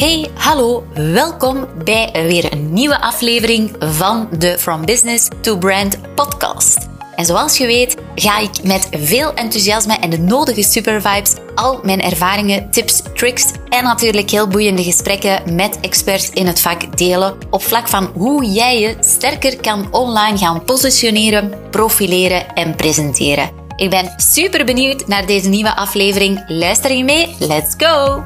Hey, 0.00 0.30
hallo, 0.34 0.84
welkom 0.94 1.68
bij 1.84 2.10
weer 2.12 2.52
een 2.52 2.72
nieuwe 2.72 3.00
aflevering 3.00 3.76
van 3.78 4.28
de 4.38 4.58
From 4.58 4.84
Business 4.84 5.28
to 5.40 5.58
Brand 5.58 6.14
podcast. 6.14 6.88
En 7.16 7.24
zoals 7.24 7.58
je 7.58 7.66
weet, 7.66 7.96
ga 8.14 8.38
ik 8.38 8.50
met 8.62 8.88
veel 8.90 9.34
enthousiasme 9.34 9.94
en 9.94 10.10
de 10.10 10.18
nodige 10.18 10.62
supervibes 10.62 11.34
al 11.54 11.80
mijn 11.82 12.00
ervaringen, 12.00 12.70
tips, 12.70 13.02
tricks 13.14 13.46
en 13.68 13.84
natuurlijk 13.84 14.30
heel 14.30 14.48
boeiende 14.48 14.82
gesprekken 14.82 15.54
met 15.54 15.80
experts 15.80 16.30
in 16.30 16.46
het 16.46 16.60
vak 16.60 16.96
delen 16.98 17.36
op 17.50 17.62
vlak 17.62 17.88
van 17.88 18.04
hoe 18.14 18.44
jij 18.44 18.80
je 18.80 18.96
sterker 19.00 19.60
kan 19.60 19.92
online 19.92 20.38
gaan 20.38 20.64
positioneren, 20.64 21.52
profileren 21.70 22.54
en 22.54 22.74
presenteren. 22.74 23.50
Ik 23.76 23.90
ben 23.90 24.14
super 24.16 24.64
benieuwd 24.64 25.06
naar 25.06 25.26
deze 25.26 25.48
nieuwe 25.48 25.76
aflevering. 25.76 26.44
Luister 26.46 26.92
je 26.92 27.04
mee? 27.04 27.34
Let's 27.38 27.74
go! 27.76 28.24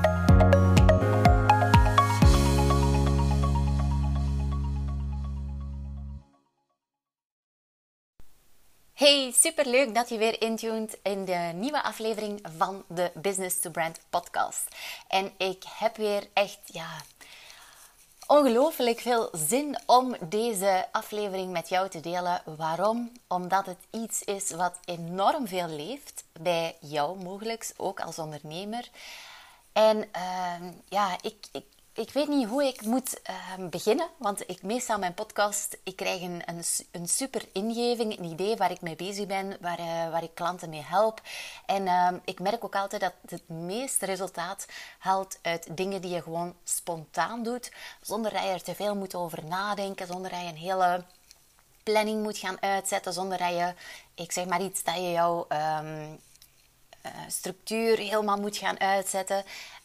Hey, 8.95 9.33
super 9.33 9.67
leuk 9.67 9.95
dat 9.95 10.09
je 10.09 10.19
weer 10.19 10.43
intuned 10.43 10.99
in 11.03 11.25
de 11.25 11.51
nieuwe 11.55 11.83
aflevering 11.83 12.41
van 12.57 12.85
de 12.89 13.11
Business 13.15 13.61
to 13.61 13.71
Brand 13.71 14.01
podcast. 14.11 14.69
En 15.09 15.33
ik 15.37 15.65
heb 15.79 15.97
weer 15.97 16.29
echt, 16.33 16.59
ja, 16.65 16.89
ongelooflijk 18.27 19.01
veel 19.01 19.29
zin 19.33 19.79
om 19.87 20.17
deze 20.21 20.87
aflevering 20.93 21.53
met 21.53 21.69
jou 21.69 21.89
te 21.89 22.01
delen. 22.01 22.43
Waarom? 22.57 23.13
Omdat 23.29 23.67
het 23.67 23.79
iets 23.91 24.23
is 24.23 24.51
wat 24.51 24.79
enorm 24.85 25.49
veel 25.49 25.69
leeft 25.69 26.25
bij 26.33 26.77
jou, 26.81 27.23
mogelijk 27.23 27.73
ook 27.77 28.01
als 28.01 28.19
ondernemer. 28.19 28.89
En 29.73 29.97
uh, 29.97 30.69
ja, 30.89 31.17
ik 31.21 31.37
ik 31.95 32.13
weet 32.13 32.29
niet 32.29 32.49
hoe 32.49 32.65
ik 32.65 32.83
moet 32.83 33.21
uh, 33.31 33.69
beginnen, 33.69 34.09
want 34.17 34.49
ik 34.49 34.63
meestal 34.63 34.99
mijn 34.99 35.15
podcast, 35.15 35.77
ik 35.83 35.97
krijg 35.97 36.23
een, 36.23 36.43
een, 36.91 37.09
super 37.09 37.43
ingeving, 37.53 38.19
een 38.19 38.25
idee 38.25 38.57
waar 38.57 38.71
ik 38.71 38.81
mee 38.81 38.97
bezig 38.97 39.27
ben, 39.27 39.57
waar, 39.61 39.81
uh, 39.81 40.11
waar 40.11 40.23
ik 40.23 40.35
klanten 40.35 40.71
mee 40.71 40.83
help. 40.83 41.21
En 41.67 41.83
uh, 41.83 42.09
ik 42.25 42.41
merk 42.41 42.65
ook 42.65 42.77
altijd 42.77 43.01
dat 43.01 43.13
het 43.29 43.49
meeste 43.49 44.07
resultaat 44.07 44.67
haalt 44.99 45.39
uit 45.43 45.77
dingen 45.77 46.01
die 46.01 46.11
je 46.11 46.23
gewoon 46.23 46.55
spontaan 46.65 47.43
doet, 47.43 47.73
zonder 48.01 48.33
dat 48.33 48.43
je 48.43 48.49
er 48.49 48.63
te 48.63 48.75
veel 48.75 48.95
moet 48.95 49.15
over 49.15 49.45
nadenken, 49.45 50.07
zonder 50.07 50.31
dat 50.31 50.41
je 50.41 50.47
een 50.47 50.57
hele 50.57 51.05
planning 51.83 52.23
moet 52.23 52.39
gaan 52.39 52.63
uitzetten, 52.63 53.13
zonder 53.13 53.39
dat 53.39 53.53
je, 53.53 53.75
ik 54.15 54.33
zeg 54.33 54.47
maar 54.47 54.63
iets, 54.63 54.83
dat 54.83 54.95
je 54.95 55.11
jouw 55.11 55.47
um, 55.49 56.21
structuur 57.29 57.99
helemaal 57.99 58.41
moet 58.41 58.57
gaan 58.57 58.81
uitzetten 58.81 59.45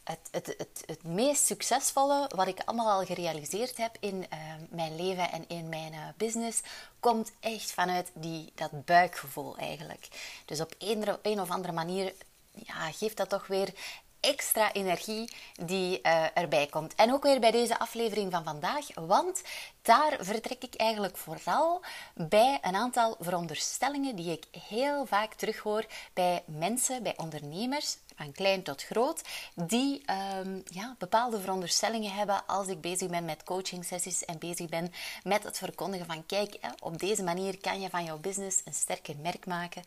het, 0.10 0.28
het, 0.32 0.56
het, 0.58 0.84
het 0.86 1.04
meest 1.04 1.46
succesvolle 1.46 2.30
wat 2.36 2.48
ik 2.48 2.60
allemaal 2.66 3.00
al 3.00 3.06
gerealiseerd 3.06 3.78
heb 3.78 3.98
in 4.00 4.16
uh, 4.16 4.40
mijn 4.70 4.96
leven 4.96 5.32
en 5.32 5.46
in 5.48 5.70
mijn 5.70 5.94
uh, 5.94 6.00
business, 6.18 6.62
komt 7.00 7.32
echt 7.40 7.72
vanuit 7.72 8.12
die, 8.14 8.52
dat 8.56 8.86
buikgevoel 8.86 9.58
eigenlijk. 9.58 10.08
Dus 10.46 10.62
op 10.62 10.74
een, 11.22 11.40
of 11.40 11.50
andere 11.50 11.74
manier 11.74 12.14
ja, 12.52 12.92
geeft 12.92 13.18
dat 13.18 13.30
toch 13.30 13.48
weer 13.48 13.74
extra 14.20 14.74
energie 14.74 15.32
die 15.66 16.00
uh, 16.04 16.38
erbij 16.38 16.68
komt. 16.68 16.96
En 16.96 17.14
ook 17.14 17.24
weer 17.24 17.40
bij 17.40 17.52
deze 17.52 17.80
aflevering 17.80 18.32
van 18.32 18.44
vandaag, 18.44 18.86
want 18.96 19.42
daar 19.82 20.18
vertrek 20.20 20.64
ik 20.64 20.76
eigenlijk 20.76 21.18
vooral 21.18 21.82
bij 22.14 22.60
een 22.62 22.76
aantal 22.76 23.16
veronderstellingen 23.20 24.16
die 24.16 24.32
ik 24.32 24.62
heel 24.68 25.06
vaak 25.06 25.34
terughoor 25.34 25.86
bij 26.14 26.44
mensen, 26.46 27.04
bij 27.04 27.18
ondernemers, 27.18 27.98
van 28.20 28.32
klein 28.32 28.64
tot 28.64 28.84
groot, 28.84 29.22
die 29.54 30.04
um, 30.38 30.64
ja, 30.66 30.96
bepaalde 30.98 31.40
veronderstellingen 31.40 32.12
hebben 32.12 32.46
als 32.46 32.68
ik 32.68 32.82
bezig 32.82 33.10
ben 33.10 33.26
met 33.26 33.44
coaching 33.44 33.86
sessies 33.86 34.26
en 34.26 34.38
bezig 34.38 34.70
ben 34.70 34.94
met 35.24 35.44
het 35.44 35.58
verkondigen 35.58 36.06
van 36.06 36.26
kijk, 36.26 36.60
op 36.80 37.00
deze 37.00 37.24
manier 37.24 37.58
kan 37.58 37.82
je 37.82 37.90
van 37.90 38.04
jouw 38.04 38.18
business 38.18 38.62
een 38.66 38.74
sterker 38.74 39.16
merk 39.18 39.46
maken. 39.46 39.84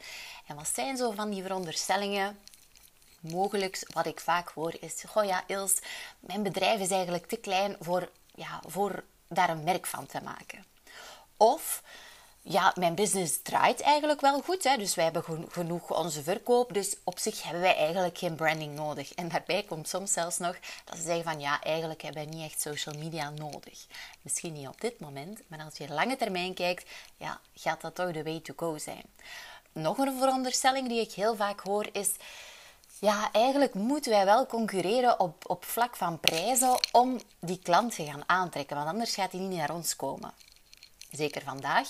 En 0.47 0.57
wat 0.57 0.71
zijn 0.75 0.97
zo 0.97 1.11
van 1.11 1.31
die 1.31 1.43
veronderstellingen? 1.43 2.39
mogelijk, 3.23 3.87
wat 3.93 4.07
ik 4.07 4.21
vaak 4.21 4.49
hoor, 4.49 4.75
is: 4.81 5.03
Goh 5.07 5.25
ja, 5.25 5.45
Ils, 5.47 5.79
mijn 6.21 6.43
bedrijf 6.43 6.81
is 6.81 6.91
eigenlijk 6.91 7.27
te 7.27 7.37
klein 7.37 7.77
voor, 7.81 8.11
ja, 8.35 8.61
voor 8.67 9.05
daar 9.29 9.51
een 9.51 9.65
merk 9.65 9.87
van 9.87 10.07
te 10.07 10.21
maken. 10.23 10.65
Of 11.37 11.83
ja, 12.45 12.73
mijn 12.79 12.95
business 12.95 13.43
draait 13.43 13.81
eigenlijk 13.81 14.21
wel 14.21 14.41
goed. 14.41 14.65
Hè? 14.65 14.77
Dus 14.77 14.95
wij 14.95 15.05
hebben 15.05 15.49
genoeg 15.51 15.99
onze 15.99 16.23
verkoop. 16.23 16.75
Dus 16.75 16.97
op 17.05 17.19
zich 17.19 17.43
hebben 17.43 17.63
wij 17.63 17.77
eigenlijk 17.77 18.19
geen 18.19 18.35
branding 18.35 18.75
nodig. 18.75 19.15
En 19.15 19.29
daarbij 19.29 19.63
komt 19.63 19.89
soms 19.89 20.13
zelfs 20.13 20.39
nog 20.39 20.57
dat 20.85 20.97
ze 20.97 21.03
zeggen 21.03 21.25
van 21.25 21.41
ja, 21.41 21.61
eigenlijk 21.61 22.03
hebben 22.03 22.25
wij 22.25 22.35
niet 22.35 22.51
echt 22.51 22.61
social 22.61 22.99
media 22.99 23.31
nodig. 23.31 23.87
Misschien 24.23 24.53
niet 24.53 24.69
op 24.69 24.81
dit 24.81 25.01
moment, 25.01 25.41
maar 25.47 25.61
als 25.65 25.77
je 25.77 25.89
lange 25.89 26.17
termijn 26.17 26.55
kijkt, 26.55 26.91
ja, 27.17 27.41
gaat 27.55 27.81
dat 27.81 27.95
toch 27.95 28.13
de 28.13 28.23
way 28.23 28.41
to 28.41 28.53
go 28.57 28.79
zijn. 28.79 29.05
Nog 29.73 29.99
een 29.99 30.19
veronderstelling 30.19 30.89
die 30.89 31.01
ik 31.01 31.13
heel 31.13 31.37
vaak 31.37 31.61
hoor 31.61 31.89
is 31.93 32.11
ja, 32.99 33.33
eigenlijk 33.33 33.75
moeten 33.75 34.11
wij 34.13 34.25
wel 34.25 34.47
concurreren 34.47 35.21
op, 35.21 35.51
op 35.51 35.65
vlak 35.65 35.97
van 35.97 36.21
prijzen 36.21 36.79
om 36.93 37.21
die 37.41 37.59
klant 37.59 37.95
te 37.95 38.05
gaan 38.05 38.23
aantrekken, 38.27 38.77
want 38.77 38.89
anders 38.89 39.15
gaat 39.15 39.33
hij 39.33 39.41
niet 39.41 39.59
naar 39.59 39.75
ons 39.75 39.97
komen. 39.97 40.33
Zeker 41.11 41.43
vandaag. 41.43 41.89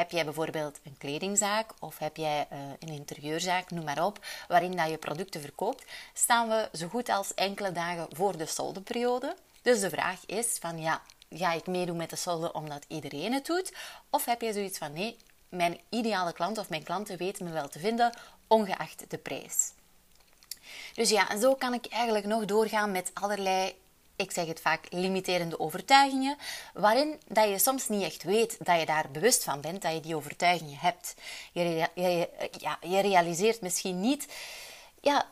Heb 0.00 0.10
jij 0.10 0.24
bijvoorbeeld 0.24 0.78
een 0.82 0.98
kledingzaak 0.98 1.72
of 1.78 1.98
heb 1.98 2.16
jij 2.16 2.46
uh, 2.52 2.58
een 2.78 2.88
interieurzaak, 2.88 3.70
noem 3.70 3.84
maar 3.84 4.04
op, 4.04 4.26
waarin 4.48 4.76
dat 4.76 4.90
je 4.90 4.96
producten 4.96 5.40
verkoopt, 5.40 5.84
staan 6.12 6.48
we 6.48 6.68
zo 6.72 6.88
goed 6.88 7.08
als 7.08 7.34
enkele 7.34 7.72
dagen 7.72 8.08
voor 8.10 8.36
de 8.36 8.46
soldeperiode. 8.46 9.36
Dus 9.62 9.80
de 9.80 9.90
vraag 9.90 10.26
is 10.26 10.56
van 10.60 10.78
ja, 10.78 11.02
ga 11.30 11.52
ik 11.52 11.66
meedoen 11.66 11.96
met 11.96 12.10
de 12.10 12.16
solde 12.16 12.52
omdat 12.52 12.84
iedereen 12.88 13.32
het 13.32 13.46
doet? 13.46 13.72
Of 14.10 14.24
heb 14.24 14.40
je 14.40 14.52
zoiets 14.52 14.78
van 14.78 14.92
nee, 14.92 15.16
mijn 15.48 15.80
ideale 15.88 16.32
klant 16.32 16.58
of 16.58 16.68
mijn 16.68 16.82
klanten 16.82 17.16
weten 17.16 17.44
me 17.44 17.52
wel 17.52 17.68
te 17.68 17.78
vinden, 17.78 18.18
ongeacht 18.46 19.10
de 19.10 19.18
prijs. 19.18 19.72
Dus 20.94 21.10
ja, 21.10 21.30
en 21.30 21.40
zo 21.40 21.54
kan 21.54 21.74
ik 21.74 21.86
eigenlijk 21.86 22.26
nog 22.26 22.44
doorgaan 22.44 22.90
met 22.90 23.10
allerlei, 23.14 23.74
ik 24.20 24.30
zeg 24.30 24.46
het 24.46 24.60
vaak, 24.60 24.86
limiterende 24.90 25.60
overtuigingen, 25.60 26.36
waarin 26.74 27.20
dat 27.26 27.48
je 27.48 27.58
soms 27.58 27.88
niet 27.88 28.02
echt 28.02 28.22
weet 28.22 28.56
dat 28.58 28.80
je 28.80 28.86
daar 28.86 29.10
bewust 29.12 29.44
van 29.44 29.60
bent, 29.60 29.82
dat 29.82 29.92
je 29.92 30.00
die 30.00 30.16
overtuigingen 30.16 30.78
hebt. 30.78 31.14
Je, 31.52 31.88
je, 31.94 32.28
ja, 32.58 32.78
je 32.80 33.00
realiseert 33.00 33.60
misschien 33.60 34.00
niet 34.00 34.26
ja, 35.00 35.26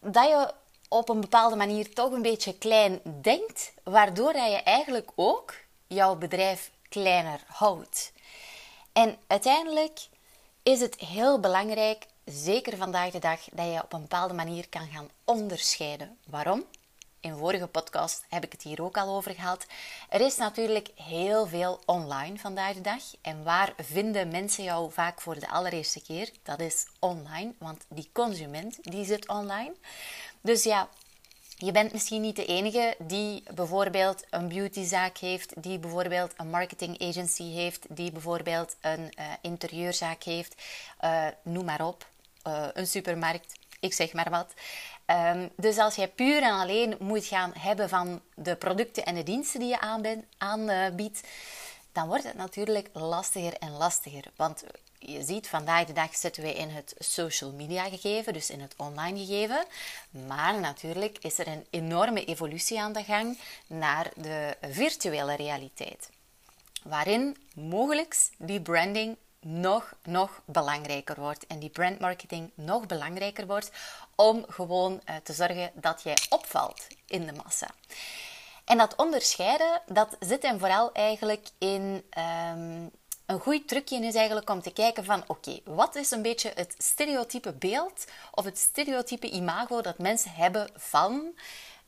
dat 0.00 0.28
je 0.28 0.52
op 0.88 1.08
een 1.08 1.20
bepaalde 1.20 1.56
manier 1.56 1.94
toch 1.94 2.12
een 2.12 2.22
beetje 2.22 2.58
klein 2.58 3.00
denkt, 3.20 3.72
waardoor 3.82 4.32
dat 4.32 4.50
je 4.50 4.62
eigenlijk 4.62 5.10
ook 5.14 5.54
jouw 5.86 6.16
bedrijf 6.16 6.70
kleiner 6.88 7.40
houdt. 7.46 8.12
En 8.92 9.16
uiteindelijk 9.26 9.98
is 10.62 10.80
het 10.80 11.00
heel 11.00 11.40
belangrijk 11.40 12.06
zeker 12.24 12.76
vandaag 12.76 13.10
de 13.10 13.18
dag, 13.18 13.40
dat 13.52 13.72
je 13.72 13.82
op 13.82 13.92
een 13.92 14.00
bepaalde 14.00 14.34
manier 14.34 14.68
kan 14.68 14.88
gaan 14.92 15.10
onderscheiden. 15.24 16.18
Waarom? 16.26 16.64
In 17.20 17.36
vorige 17.36 17.66
podcast 17.66 18.24
heb 18.28 18.44
ik 18.44 18.52
het 18.52 18.62
hier 18.62 18.82
ook 18.82 18.96
al 18.96 19.16
over 19.16 19.34
gehad. 19.34 19.66
Er 20.08 20.20
is 20.20 20.36
natuurlijk 20.36 20.88
heel 20.94 21.46
veel 21.46 21.80
online 21.86 22.38
vandaag 22.38 22.74
de 22.74 22.80
dag. 22.80 23.02
En 23.20 23.42
waar 23.42 23.72
vinden 23.76 24.28
mensen 24.28 24.64
jou 24.64 24.92
vaak 24.92 25.20
voor 25.20 25.38
de 25.38 25.48
allereerste 25.48 26.02
keer? 26.02 26.30
Dat 26.42 26.60
is 26.60 26.86
online, 26.98 27.52
want 27.58 27.84
die 27.88 28.10
consument 28.12 28.78
die 28.82 29.04
zit 29.04 29.28
online. 29.28 29.74
Dus 30.40 30.62
ja, 30.62 30.88
je 31.56 31.72
bent 31.72 31.92
misschien 31.92 32.20
niet 32.20 32.36
de 32.36 32.46
enige 32.46 32.96
die 32.98 33.42
bijvoorbeeld 33.54 34.24
een 34.30 34.48
beautyzaak 34.48 35.18
heeft, 35.18 35.62
die 35.62 35.78
bijvoorbeeld 35.78 36.32
een 36.36 36.50
marketing 36.50 37.00
agency 37.00 37.52
heeft, 37.52 37.86
die 37.88 38.12
bijvoorbeeld 38.12 38.76
een 38.80 39.12
uh, 39.18 39.24
interieurzaak 39.40 40.22
heeft. 40.22 40.62
Uh, 41.04 41.26
noem 41.42 41.64
maar 41.64 41.86
op. 41.86 42.06
Eh, 42.42 42.66
een 42.72 42.86
supermarkt, 42.86 43.52
ik 43.80 43.92
zeg 43.92 44.12
maar 44.12 44.30
wat. 44.30 44.52
Um, 45.10 45.50
dus 45.56 45.78
als 45.78 45.94
jij 45.94 46.08
puur 46.08 46.42
en 46.42 46.52
alleen 46.52 46.96
moet 46.98 47.24
gaan 47.24 47.52
hebben 47.58 47.88
van 47.88 48.20
de 48.34 48.56
producten 48.56 49.04
en 49.04 49.14
de 49.14 49.22
diensten 49.22 49.60
die 49.60 49.68
je 49.68 49.80
aanbiedt, 50.38 51.28
dan 51.92 52.06
wordt 52.06 52.24
het 52.24 52.34
natuurlijk 52.34 52.88
lastiger 52.92 53.52
en 53.52 53.70
lastiger. 53.70 54.24
Want 54.36 54.64
je 54.98 55.22
ziet, 55.22 55.48
vandaag 55.48 55.86
de 55.86 55.92
dag 55.92 56.16
zitten 56.16 56.42
we 56.42 56.54
in 56.54 56.68
het 56.68 56.94
social 56.98 57.52
media 57.52 57.88
gegeven, 57.88 58.32
dus 58.32 58.50
in 58.50 58.60
het 58.60 58.74
online 58.76 59.18
gegeven. 59.18 59.64
Maar 60.26 60.60
natuurlijk 60.60 61.18
is 61.18 61.38
er 61.38 61.46
een 61.48 61.66
enorme 61.70 62.24
evolutie 62.24 62.80
aan 62.80 62.92
de 62.92 63.04
gang 63.04 63.38
naar 63.66 64.10
de 64.16 64.56
virtuele 64.60 65.36
realiteit. 65.36 66.10
Waarin 66.82 67.36
mogelijk 67.54 68.16
die 68.36 68.60
branding 68.60 69.16
nog, 69.40 69.94
nog 70.02 70.40
belangrijker 70.44 71.20
wordt. 71.20 71.46
En 71.46 71.58
die 71.58 71.70
brandmarketing 71.70 72.50
nog 72.54 72.86
belangrijker 72.86 73.46
wordt 73.46 73.70
om 74.14 74.44
gewoon 74.48 74.92
uh, 74.92 75.16
te 75.16 75.32
zorgen 75.32 75.70
dat 75.74 76.02
jij 76.02 76.16
opvalt 76.28 76.86
in 77.06 77.26
de 77.26 77.32
massa. 77.32 77.68
En 78.64 78.78
dat 78.78 78.96
onderscheiden, 78.96 79.82
dat 79.86 80.16
zit 80.20 80.42
hem 80.42 80.58
vooral 80.58 80.92
eigenlijk 80.92 81.48
in... 81.58 82.04
Um, 82.54 82.90
een 83.26 83.40
goed 83.40 83.68
trucje 83.68 84.06
is 84.06 84.14
eigenlijk 84.14 84.50
om 84.50 84.62
te 84.62 84.72
kijken 84.72 85.04
van 85.04 85.24
oké, 85.26 85.60
wat 85.64 85.94
is 85.94 86.10
een 86.10 86.22
beetje 86.22 86.52
het 86.54 86.74
stereotype 86.78 87.52
beeld 87.52 88.04
of 88.30 88.44
het 88.44 88.58
stereotype 88.58 89.30
imago 89.30 89.80
dat 89.80 89.98
mensen 89.98 90.30
hebben 90.30 90.70
van 90.76 91.34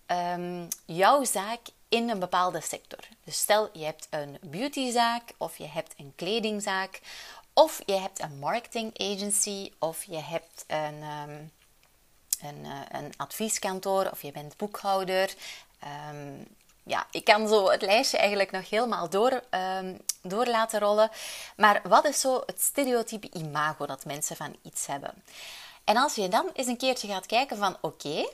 um, 0.07 0.69
jouw 0.85 1.25
zaak 1.25 1.61
in 1.89 2.09
een 2.09 2.19
bepaalde 2.19 2.61
sector. 2.61 2.99
Dus 3.25 3.39
stel 3.39 3.69
je 3.73 3.85
hebt 3.85 4.07
een 4.11 4.39
beautyzaak 4.41 5.33
of 5.37 5.59
je 5.59 5.67
hebt 5.67 5.95
een 5.97 6.13
kledingzaak 6.17 7.01
of 7.61 7.81
je 7.87 7.93
hebt 7.93 8.23
een 8.23 8.39
marketing 8.39 8.99
agency 8.99 9.73
of 9.79 10.05
je 10.05 10.19
hebt 10.19 10.65
een, 10.67 11.03
um, 11.03 11.53
een, 12.41 12.65
uh, 12.65 12.81
een, 12.89 13.13
advieskantoor 13.17 14.11
of 14.11 14.23
je 14.23 14.33
bent 14.33 14.57
boekhouder. 14.57 15.35
Um, 16.11 16.47
ja, 16.83 17.07
ik 17.11 17.25
kan 17.25 17.49
zo 17.49 17.71
het 17.71 17.83
lijstje 17.83 18.19
eigenlijk 18.19 18.51
nog 18.51 18.71
helemaal 18.71 19.09
door, 19.09 19.43
um, 19.51 19.99
door 20.23 20.47
laten 20.47 20.81
rollen. 20.81 21.11
Maar 21.57 21.81
wat 21.85 22.05
is 22.05 22.21
zo 22.21 22.43
het 22.47 22.61
stereotype 22.61 23.29
imago 23.33 23.87
dat 23.87 24.05
mensen 24.05 24.37
van 24.37 24.57
iets 24.63 24.87
hebben? 24.87 25.23
En 25.85 25.97
als 25.97 26.15
je 26.15 26.29
dan 26.29 26.51
eens 26.53 26.67
een 26.67 26.77
keertje 26.77 27.09
gaat 27.09 27.27
kijken 27.27 27.57
van 27.57 27.77
oké, 27.81 28.29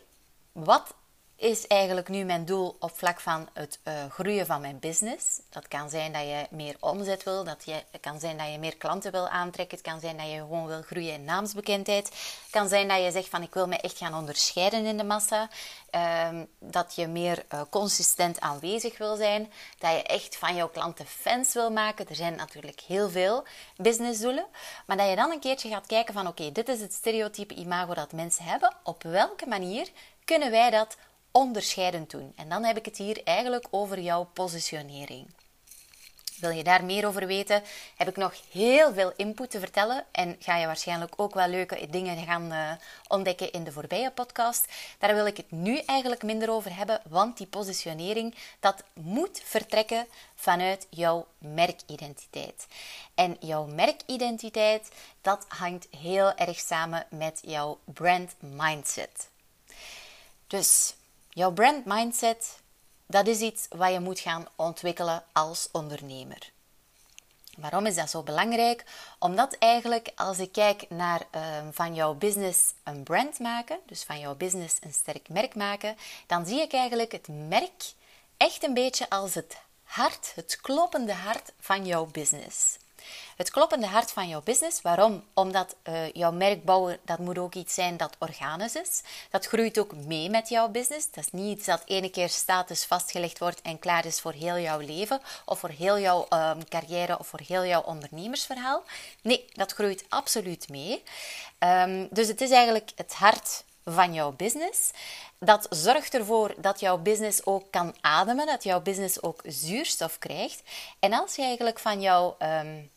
wat 0.53 0.95
is 1.37 1.67
eigenlijk 1.67 2.09
nu 2.09 2.25
mijn 2.25 2.45
doel 2.45 2.77
op 2.79 2.99
vlak 2.99 3.21
van 3.21 3.49
het 3.53 3.79
uh, 3.85 3.95
groeien 4.11 4.47
van 4.47 4.61
mijn 4.61 4.79
business. 4.79 5.41
Dat 5.51 5.69
kan 5.69 5.91
zijn 5.91 6.13
dat 6.13 6.23
je 6.23 6.47
meer 6.51 6.77
omzet 6.81 7.23
wil, 7.23 7.45
dat 7.45 7.63
je, 7.65 7.83
het 7.91 8.01
kan 8.01 8.21
zijn 8.21 8.39
dat 8.39 8.53
je 8.53 8.59
meer 8.59 8.77
klanten 8.77 9.13
wil 9.13 9.29
aantrekken, 9.29 9.79
het 9.79 9.87
kan 9.87 10.01
zijn 10.01 10.17
dat 10.17 10.31
je 10.31 10.37
gewoon 10.37 10.67
wil 10.67 10.83
groeien 10.83 11.13
in 11.13 11.25
naamsbekendheid, 11.25 12.07
het 12.07 12.51
kan 12.51 12.69
zijn 12.69 12.89
dat 12.89 13.03
je 13.03 13.11
zegt 13.11 13.29
van 13.29 13.43
ik 13.43 13.55
wil 13.55 13.67
me 13.67 13.77
echt 13.77 13.99
gaan 13.99 14.15
onderscheiden 14.15 14.85
in 14.85 14.97
de 14.97 15.05
massa, 15.05 15.49
uh, 15.91 16.29
dat 16.59 16.95
je 16.95 17.07
meer 17.07 17.45
uh, 17.55 17.61
consistent 17.71 18.41
aanwezig 18.41 18.99
wil 18.99 19.17
zijn, 19.17 19.53
dat 19.79 19.91
je 19.91 20.03
echt 20.03 20.37
van 20.37 20.55
jouw 20.55 20.69
klanten 20.69 21.07
fans 21.07 21.53
wil 21.53 21.71
maken. 21.71 22.09
Er 22.09 22.15
zijn 22.15 22.35
natuurlijk 22.35 22.81
heel 22.81 23.11
veel 23.11 23.45
businessdoelen, 23.77 24.47
maar 24.87 24.97
dat 24.97 25.09
je 25.09 25.17
dan 25.17 25.31
een 25.31 25.41
keertje 25.41 25.69
gaat 25.69 25.87
kijken 25.87 26.15
van 26.15 26.27
oké, 26.27 26.53
dit 26.53 26.69
is 26.69 26.81
het 26.81 26.93
stereotype 26.93 27.55
imago 27.55 27.95
dat 27.95 28.13
mensen 28.13 28.45
hebben, 28.45 28.75
op 28.83 29.03
welke 29.03 29.47
manier 29.47 29.89
kunnen 30.25 30.51
wij 30.51 30.71
dat 30.71 30.97
onderscheidend 31.37 32.11
doen. 32.11 32.33
En 32.37 32.49
dan 32.49 32.65
heb 32.65 32.77
ik 32.77 32.85
het 32.85 32.97
hier 32.97 33.21
eigenlijk 33.25 33.67
over 33.71 34.01
jouw 34.01 34.25
positionering. 34.33 35.27
Wil 36.41 36.51
je 36.51 36.65
daar 36.65 36.85
meer 36.85 37.07
over 37.07 37.27
weten? 37.27 37.63
Heb 37.97 38.09
ik 38.09 38.17
nog 38.17 38.35
heel 38.51 38.93
veel 38.95 39.13
input 39.17 39.51
te 39.51 39.59
vertellen 39.59 40.05
en 40.13 40.37
ga 40.39 40.57
je 40.57 40.67
waarschijnlijk 40.67 41.13
ook 41.17 41.35
wel 41.35 41.49
leuke 41.49 41.87
dingen 41.91 42.25
gaan 42.27 42.53
uh, 42.53 42.73
ontdekken 43.09 43.53
in 43.53 43.65
de 43.65 43.73
voorbije 43.73 44.11
podcast. 44.11 44.67
Daar 44.99 45.15
wil 45.15 45.27
ik 45.27 45.37
het 45.37 45.51
nu 45.51 45.79
eigenlijk 45.79 46.23
minder 46.23 46.51
over 46.51 46.77
hebben, 46.77 47.01
want 47.09 47.37
die 47.37 47.47
positionering 47.47 48.35
dat 48.61 48.85
moet 48.95 49.41
vertrekken 49.45 50.07
vanuit 50.35 50.87
jouw 50.91 51.27
merkidentiteit. 51.39 52.67
En 53.15 53.37
jouw 53.41 53.67
merkidentiteit 53.67 54.89
dat 55.21 55.45
hangt 55.49 55.87
heel 55.91 56.35
erg 56.35 56.59
samen 56.59 57.07
met 57.11 57.39
jouw 57.43 57.79
brand 57.85 58.35
mindset. 58.41 59.29
Dus 60.47 60.95
Jouw 61.37 61.53
brand 61.53 61.85
mindset, 61.85 62.61
dat 63.07 63.27
is 63.27 63.41
iets 63.41 63.67
wat 63.69 63.93
je 63.93 64.01
moet 64.01 64.21
gaan 64.21 64.49
ontwikkelen 64.55 65.25
als 65.33 65.69
ondernemer. 65.73 66.53
Waarom 67.57 67.87
is 67.87 67.95
dat 67.95 68.11
zo 68.11 68.23
belangrijk? 68.23 68.85
Omdat 69.19 69.57
eigenlijk 69.59 70.13
als 70.15 70.39
ik 70.39 70.53
kijk 70.53 70.91
naar 70.91 71.23
uh, 71.35 71.43
van 71.71 71.95
jouw 71.95 72.15
business 72.15 72.73
een 72.85 73.03
brand 73.03 73.39
maken, 73.39 73.79
dus 73.87 74.05
van 74.05 74.19
jouw 74.19 74.35
business 74.35 74.77
een 74.81 74.93
sterk 74.93 75.29
merk 75.29 75.55
maken, 75.55 75.97
dan 76.27 76.47
zie 76.47 76.61
ik 76.61 76.73
eigenlijk 76.73 77.13
het 77.13 77.29
merk 77.29 77.93
echt 78.37 78.65
een 78.65 78.75
beetje 78.75 79.11
als 79.11 79.35
het 79.35 79.57
hart, 79.83 80.33
het 80.35 80.59
kloppende 80.61 81.15
hart 81.15 81.53
van 81.61 81.87
jouw 81.87 82.07
business. 82.07 82.77
Het 83.37 83.51
kloppende 83.51 83.87
hart 83.87 84.13
van 84.13 84.29
jouw 84.29 84.43
business. 84.43 84.83
Waarom? 84.83 85.25
Omdat 85.35 85.77
uh, 85.89 86.13
jouw 86.13 86.33
merk 86.33 86.65
bouwen, 86.65 86.99
dat 87.05 87.19
moet 87.19 87.39
ook 87.39 87.55
iets 87.55 87.75
zijn 87.75 87.97
dat 87.97 88.17
organisch 88.19 88.75
is. 88.75 89.03
Dat 89.31 89.47
groeit 89.47 89.79
ook 89.79 89.95
mee 89.95 90.31
met 90.31 90.49
jouw 90.49 90.69
business. 90.69 91.11
Dat 91.11 91.25
is 91.25 91.33
niet 91.33 91.59
iets 91.59 91.67
dat 91.67 91.83
ene 91.85 92.11
keer 92.11 92.29
status 92.29 92.85
vastgelegd 92.85 93.39
wordt 93.39 93.63
en 93.63 93.79
klaar 93.79 94.07
is 94.07 94.21
voor 94.21 94.33
heel 94.33 94.59
jouw 94.59 94.79
leven 94.79 95.21
of 95.45 95.59
voor 95.59 95.69
heel 95.69 95.99
jouw 95.99 96.27
um, 96.31 96.69
carrière 96.69 97.19
of 97.19 97.27
voor 97.27 97.41
heel 97.47 97.65
jouw 97.65 97.83
ondernemersverhaal. 97.83 98.83
Nee, 99.23 99.45
dat 99.53 99.73
groeit 99.73 100.05
absoluut 100.09 100.69
mee. 100.69 101.03
Um, 101.59 102.09
dus 102.11 102.29
het 102.29 102.41
is 102.41 102.51
eigenlijk 102.51 102.91
het 102.97 103.15
hart 103.15 103.65
van 103.85 104.15
jouw 104.15 104.33
business. 104.33 104.91
Dat 105.39 105.67
zorgt 105.71 106.15
ervoor 106.15 106.55
dat 106.57 106.81
jouw 106.81 106.99
business 106.99 107.47
ook 107.47 107.71
kan 107.71 107.95
ademen, 108.01 108.47
dat 108.47 108.65
jouw 108.65 108.81
business 108.81 109.23
ook 109.23 109.41
zuurstof 109.45 110.19
krijgt. 110.19 110.63
En 110.99 111.13
als 111.13 111.37
je 111.37 111.43
eigenlijk 111.43 111.79
van 111.79 112.01
jouw 112.01 112.37
um, 112.39 112.91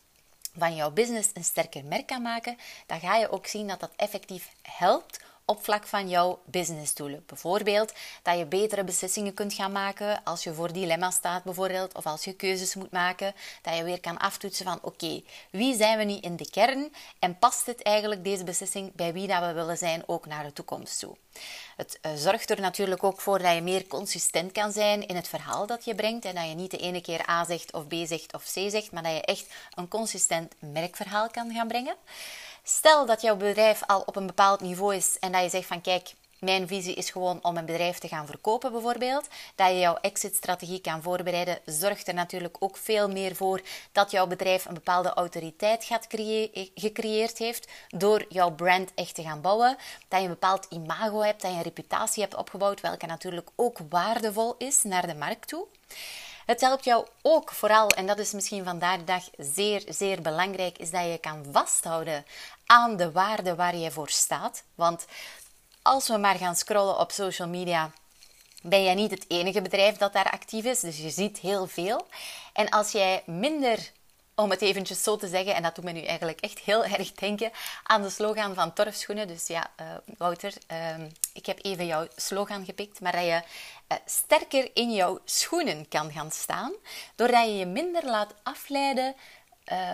van 0.60 0.74
jouw 0.74 0.90
business 0.90 1.30
een 1.34 1.44
sterker 1.44 1.84
merk 1.84 2.06
kan 2.06 2.22
maken, 2.22 2.56
dan 2.86 3.00
ga 3.00 3.16
je 3.16 3.30
ook 3.30 3.46
zien 3.46 3.68
dat 3.68 3.80
dat 3.80 3.92
effectief 3.96 4.52
helpt 4.62 5.20
op 5.50 5.64
vlak 5.64 5.86
van 5.86 6.08
jouw 6.08 6.40
businessdoelen. 6.44 7.22
Bijvoorbeeld 7.26 7.92
dat 8.22 8.38
je 8.38 8.46
betere 8.46 8.84
beslissingen 8.84 9.34
kunt 9.34 9.54
gaan 9.54 9.72
maken 9.72 10.24
als 10.24 10.44
je 10.44 10.54
voor 10.54 10.72
dilemma's 10.72 11.14
staat 11.14 11.44
bijvoorbeeld, 11.44 11.94
of 11.94 12.06
als 12.06 12.24
je 12.24 12.32
keuzes 12.32 12.74
moet 12.74 12.90
maken, 12.90 13.34
dat 13.62 13.76
je 13.76 13.84
weer 13.84 14.00
kan 14.00 14.18
aftoetsen 14.18 14.64
van 14.64 14.78
oké, 14.82 15.22
wie 15.50 15.76
zijn 15.76 15.98
we 15.98 16.04
nu 16.04 16.14
in 16.14 16.36
de 16.36 16.50
kern 16.50 16.92
en 17.18 17.38
past 17.38 17.66
het 17.66 17.82
eigenlijk 17.82 18.24
deze 18.24 18.44
beslissing 18.44 18.92
bij 18.94 19.12
wie 19.12 19.26
dat 19.26 19.40
we 19.40 19.52
willen 19.52 19.78
zijn 19.78 20.02
ook 20.06 20.26
naar 20.26 20.44
de 20.44 20.52
toekomst 20.52 20.98
toe. 20.98 21.16
Het 21.76 21.98
uh, 22.02 22.12
zorgt 22.14 22.50
er 22.50 22.60
natuurlijk 22.60 23.04
ook 23.04 23.20
voor 23.20 23.38
dat 23.38 23.54
je 23.54 23.60
meer 23.60 23.86
consistent 23.86 24.52
kan 24.52 24.72
zijn 24.72 25.06
in 25.06 25.16
het 25.16 25.28
verhaal 25.28 25.66
dat 25.66 25.84
je 25.84 25.94
brengt 25.94 26.24
en 26.24 26.34
dat 26.34 26.48
je 26.48 26.54
niet 26.54 26.70
de 26.70 26.78
ene 26.78 27.00
keer 27.00 27.28
A 27.28 27.44
zegt 27.44 27.72
of 27.72 27.86
B 27.86 27.94
zegt 28.04 28.34
of 28.34 28.42
C 28.42 28.70
zegt, 28.70 28.92
maar 28.92 29.02
dat 29.02 29.12
je 29.12 29.22
echt 29.22 29.46
een 29.74 29.88
consistent 29.88 30.54
merkverhaal 30.58 31.30
kan 31.30 31.52
gaan 31.52 31.68
brengen. 31.68 31.96
Stel 32.62 33.06
dat 33.06 33.20
jouw 33.20 33.36
bedrijf 33.36 33.82
al 33.86 34.02
op 34.06 34.16
een 34.16 34.26
bepaald 34.26 34.60
niveau 34.60 34.94
is 34.94 35.18
en 35.18 35.32
dat 35.32 35.42
je 35.42 35.48
zegt 35.48 35.66
van 35.66 35.80
kijk, 35.80 36.14
mijn 36.40 36.68
visie 36.68 36.94
is 36.94 37.10
gewoon 37.10 37.38
om 37.42 37.56
een 37.56 37.64
bedrijf 37.64 37.98
te 37.98 38.08
gaan 38.08 38.26
verkopen, 38.26 38.72
bijvoorbeeld. 38.72 39.28
Dat 39.54 39.68
je 39.68 39.78
jouw 39.78 39.96
exit-strategie 40.00 40.80
kan 40.80 41.02
voorbereiden, 41.02 41.58
zorgt 41.64 42.08
er 42.08 42.14
natuurlijk 42.14 42.56
ook 42.58 42.76
veel 42.76 43.08
meer 43.08 43.36
voor 43.36 43.60
dat 43.92 44.10
jouw 44.10 44.26
bedrijf 44.26 44.64
een 44.64 44.74
bepaalde 44.74 45.12
autoriteit 45.14 45.84
gaat 45.84 46.06
gecreëerd 46.74 47.38
heeft 47.38 47.68
door 47.88 48.24
jouw 48.28 48.50
brand 48.50 48.92
echt 48.94 49.14
te 49.14 49.22
gaan 49.22 49.40
bouwen. 49.40 49.76
Dat 50.08 50.18
je 50.20 50.26
een 50.26 50.32
bepaald 50.32 50.66
imago 50.70 51.20
hebt, 51.20 51.42
dat 51.42 51.50
je 51.50 51.56
een 51.56 51.62
reputatie 51.62 52.22
hebt 52.22 52.36
opgebouwd, 52.36 52.80
welke 52.80 53.06
natuurlijk 53.06 53.48
ook 53.56 53.78
waardevol 53.88 54.54
is 54.58 54.82
naar 54.82 55.06
de 55.06 55.14
markt 55.14 55.48
toe. 55.48 55.66
Het 56.50 56.60
helpt 56.60 56.84
jou 56.84 57.06
ook 57.22 57.50
vooral, 57.50 57.88
en 57.88 58.06
dat 58.06 58.18
is 58.18 58.32
misschien 58.32 58.64
vandaag 58.64 58.98
de 58.98 59.04
dag 59.04 59.24
zeer, 59.36 59.82
zeer 59.88 60.22
belangrijk, 60.22 60.78
is 60.78 60.90
dat 60.90 61.04
je 61.04 61.18
kan 61.18 61.44
vasthouden 61.52 62.26
aan 62.66 62.96
de 62.96 63.12
waarde 63.12 63.54
waar 63.54 63.76
je 63.76 63.90
voor 63.90 64.08
staat. 64.08 64.62
Want 64.74 65.06
als 65.82 66.08
we 66.08 66.16
maar 66.16 66.34
gaan 66.34 66.56
scrollen 66.56 66.98
op 66.98 67.10
social 67.10 67.48
media, 67.48 67.90
ben 68.62 68.84
jij 68.84 68.94
niet 68.94 69.10
het 69.10 69.24
enige 69.28 69.62
bedrijf 69.62 69.96
dat 69.96 70.12
daar 70.12 70.30
actief 70.30 70.64
is. 70.64 70.80
Dus 70.80 70.98
je 70.98 71.10
ziet 71.10 71.38
heel 71.38 71.66
veel. 71.66 72.06
En 72.52 72.68
als 72.68 72.92
jij 72.92 73.22
minder 73.26 73.90
om 74.34 74.50
het 74.50 74.62
eventjes 74.62 75.02
zo 75.02 75.16
te 75.16 75.28
zeggen, 75.28 75.54
en 75.54 75.62
dat 75.62 75.74
doet 75.74 75.84
me 75.84 75.92
nu 75.92 76.02
eigenlijk 76.02 76.40
echt 76.40 76.58
heel 76.58 76.84
erg 76.84 77.12
denken 77.12 77.50
aan 77.82 78.02
de 78.02 78.10
slogan 78.10 78.54
van 78.54 78.72
Torfschoenen. 78.72 79.28
Dus 79.28 79.46
ja, 79.46 79.70
uh, 79.80 79.86
Wouter, 80.18 80.52
uh, 80.72 81.04
ik 81.32 81.46
heb 81.46 81.58
even 81.64 81.86
jouw 81.86 82.06
slogan 82.16 82.64
gepikt, 82.64 83.00
maar 83.00 83.12
dat 83.12 83.24
je 83.24 83.42
sterker 84.04 84.70
in 84.74 84.92
jouw 84.92 85.18
schoenen 85.24 85.88
kan 85.88 86.12
gaan 86.12 86.30
staan, 86.30 86.72
doordat 87.14 87.44
je 87.44 87.56
je 87.56 87.66
minder 87.66 88.04
laat 88.04 88.34
afleiden 88.42 89.14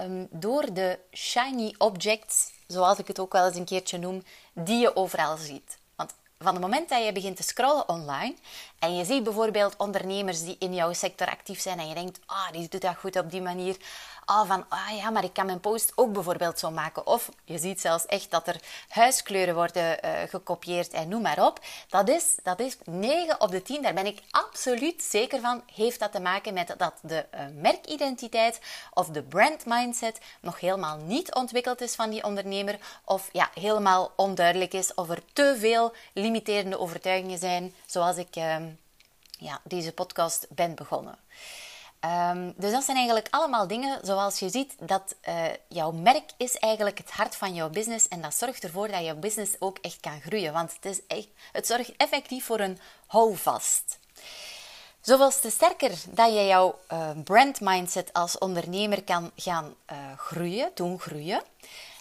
um, 0.05 0.29
door 0.31 0.73
de 0.73 0.99
shiny 1.13 1.75
objects, 1.79 2.51
zoals 2.67 2.99
ik 2.99 3.07
het 3.07 3.19
ook 3.19 3.33
wel 3.33 3.47
eens 3.47 3.57
een 3.57 3.65
keertje 3.65 3.99
noem, 3.99 4.23
die 4.53 4.79
je 4.79 4.97
overal 4.97 5.37
ziet. 5.37 5.79
Want 5.97 6.15
van 6.39 6.53
het 6.53 6.63
moment 6.63 6.89
dat 6.89 7.05
je 7.05 7.13
begint 7.13 7.37
te 7.37 7.43
scrollen 7.43 7.89
online 7.89 8.35
en 8.79 8.97
je 8.97 9.05
ziet 9.05 9.23
bijvoorbeeld 9.23 9.77
ondernemers 9.77 10.43
die 10.43 10.57
in 10.59 10.75
jouw 10.75 10.93
sector 10.93 11.27
actief 11.27 11.61
zijn 11.61 11.79
en 11.79 11.89
je 11.89 11.95
denkt, 11.95 12.21
ah, 12.27 12.37
oh, 12.37 12.53
die 12.53 12.69
doet 12.69 12.81
dat 12.81 12.97
goed 12.97 13.17
op 13.17 13.31
die 13.31 13.43
manier, 13.43 13.77
oh, 14.27 14.47
van 14.47 14.65
ah 14.69 14.97
ja, 14.97 15.11
maar 15.11 15.25
ik 15.25 15.33
kan 15.33 15.47
mijn 15.47 15.61
post 15.61 15.93
ook 15.95 16.13
bijvoorbeeld 16.13 16.59
zo 16.59 16.71
maken. 16.71 17.07
Of 17.07 17.29
je 17.45 17.59
ziet 17.59 17.81
zelfs 17.81 18.07
echt 18.07 18.31
dat 18.31 18.49
er 18.49 18.61
huiskleuren 18.89 19.55
worden 19.55 19.99
uh, 20.05 20.11
gekopieerd 20.29 20.93
en 20.93 21.09
noem 21.09 21.23
maar 21.23 21.47
op. 21.47 21.61
Dat 21.89 22.09
is, 22.09 22.37
dat 22.43 22.61
is 22.61 22.77
9 22.85 23.41
op 23.41 23.51
de 23.51 23.63
10, 23.63 23.83
daar 23.83 23.95
ben 23.95 24.07
ik 24.07 24.23
absoluut 24.31 25.03
zeker 25.03 25.41
van, 25.41 25.63
heeft 25.75 26.01
dat 26.01 26.13
te 26.13 26.21
maken 26.21 26.55
met 26.55 26.75
dat 26.79 26.95
de 27.03 27.27
uh, 27.35 27.41
merkidentiteit 27.55 28.61
of 28.95 29.09
de 29.09 29.23
brand 29.23 29.67
mindset 29.67 30.21
nog 30.41 30.61
helemaal 30.61 30.97
niet 30.97 31.35
ontwikkeld 31.35 31.81
is 31.81 31.95
van 31.95 32.11
die 32.11 32.25
ondernemer. 32.25 32.79
Of 33.05 33.29
ja, 33.33 33.51
helemaal 33.55 34.13
onduidelijk 34.17 34.73
is 34.73 34.95
of 34.95 35.11
er 35.11 35.23
te 35.33 35.57
veel 35.59 35.93
limiterende 36.13 36.79
overtuigingen 36.79 37.39
zijn, 37.39 37.75
zoals 37.87 38.17
ik 38.17 38.37
uh, 38.37 38.57
ja, 39.39 39.61
deze 39.65 39.93
podcast 39.93 40.47
ben 40.51 40.75
begonnen. 40.75 41.19
Um, 42.01 42.55
dus 42.57 42.73
dat 42.73 42.85
zijn 42.85 42.97
eigenlijk 42.97 43.29
allemaal 43.31 43.67
dingen, 43.67 43.99
zoals 44.03 44.39
je 44.39 44.49
ziet, 44.49 44.75
dat 44.79 45.15
uh, 45.29 45.45
jouw 45.69 45.93
merk 45.93 46.31
is 46.37 46.57
eigenlijk 46.57 46.99
het 46.99 47.11
hart 47.11 47.37
van 47.37 47.55
jouw 47.55 47.71
business 47.71 48.09
en 48.09 48.21
dat 48.21 48.35
zorgt 48.35 48.65
ervoor 48.65 48.89
dat 48.89 49.05
jouw 49.05 49.17
business 49.17 49.53
ook 49.59 49.79
echt 49.79 50.01
kan 50.01 50.21
groeien. 50.21 50.53
Want 50.53 50.73
het, 50.73 50.85
is 50.85 51.07
echt, 51.07 51.29
het 51.53 51.67
zorgt 51.67 51.97
effectief 51.97 52.45
voor 52.45 52.61
een 52.61 52.79
houvast. 53.07 53.99
Zoveel 55.01 55.31
te 55.31 55.51
sterker 55.51 55.93
dat 56.09 56.33
je 56.33 56.47
jouw 56.47 56.79
uh, 56.93 57.11
brand 57.25 57.61
mindset 57.61 58.13
als 58.13 58.39
ondernemer 58.39 59.03
kan 59.03 59.31
gaan 59.37 59.75
uh, 59.93 59.97
groeien, 60.17 60.71
doen 60.75 61.01
groeien, 61.01 61.43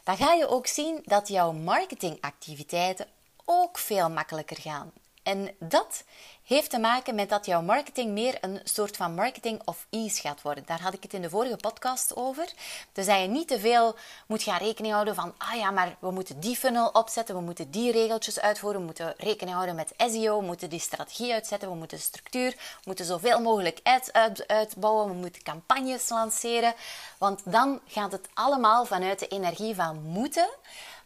dan 0.04 0.18
ga 0.18 0.34
je 0.34 0.48
ook 0.48 0.68
zien 0.68 1.02
dat 1.06 1.28
jouw 1.28 1.52
marketingactiviteiten 1.52 3.08
ook 3.46 3.78
veel 3.78 4.10
makkelijker 4.10 4.62
gaan. 4.62 4.92
En 5.26 5.56
dat 5.60 6.04
heeft 6.44 6.70
te 6.70 6.80
maken 6.80 7.16
met 7.16 7.30
dat 7.30 7.46
jouw 7.46 7.62
marketing 7.62 8.12
meer 8.12 8.38
een 8.42 8.60
soort 8.64 8.98
van 8.98 9.14
marketing 9.14 9.62
of 9.66 9.88
ease 9.90 10.22
gaat 10.22 10.42
worden. 10.42 10.64
Daar 10.66 10.82
had 10.82 10.94
ik 10.94 11.04
het 11.04 11.14
in 11.14 11.22
de 11.22 11.30
vorige 11.30 11.56
podcast 11.56 12.16
over. 12.16 12.54
Dus 12.92 13.06
dat 13.06 13.22
je 13.22 13.28
niet 13.28 13.48
te 13.48 13.60
veel 13.60 13.96
moet 14.28 14.44
gaan 14.44 14.58
rekening 14.58 14.94
houden 14.94 15.16
van, 15.16 15.34
ah 15.38 15.56
ja, 15.56 15.72
maar 15.72 15.96
we 16.00 16.12
moeten 16.12 16.40
die 16.40 16.56
funnel 16.56 16.88
opzetten, 16.88 17.36
we 17.36 17.42
moeten 17.42 17.72
die 17.72 17.92
regeltjes 17.92 18.40
uitvoeren, 18.40 18.80
we 18.80 18.86
moeten 18.86 19.14
rekening 19.18 19.56
houden 19.56 19.76
met 19.76 19.94
SEO, 19.98 20.40
we 20.40 20.46
moeten 20.46 20.70
die 20.70 20.80
strategie 20.80 21.34
uitzetten, 21.34 21.70
we 21.70 21.76
moeten 21.76 22.00
structuur, 22.00 22.52
we 22.52 22.82
moeten 22.84 23.06
zoveel 23.06 23.40
mogelijk 23.40 23.80
ads 23.84 24.12
uit, 24.12 24.48
uitbouwen, 24.48 25.08
we 25.08 25.14
moeten 25.14 25.44
campagnes 25.44 26.10
lanceren. 26.10 26.74
Want 27.18 27.42
dan 27.46 27.80
gaat 27.88 28.12
het 28.12 28.28
allemaal 28.34 28.86
vanuit 28.86 29.20
de 29.20 29.28
energie 29.28 29.76
van 29.76 30.02
moeten 30.02 30.50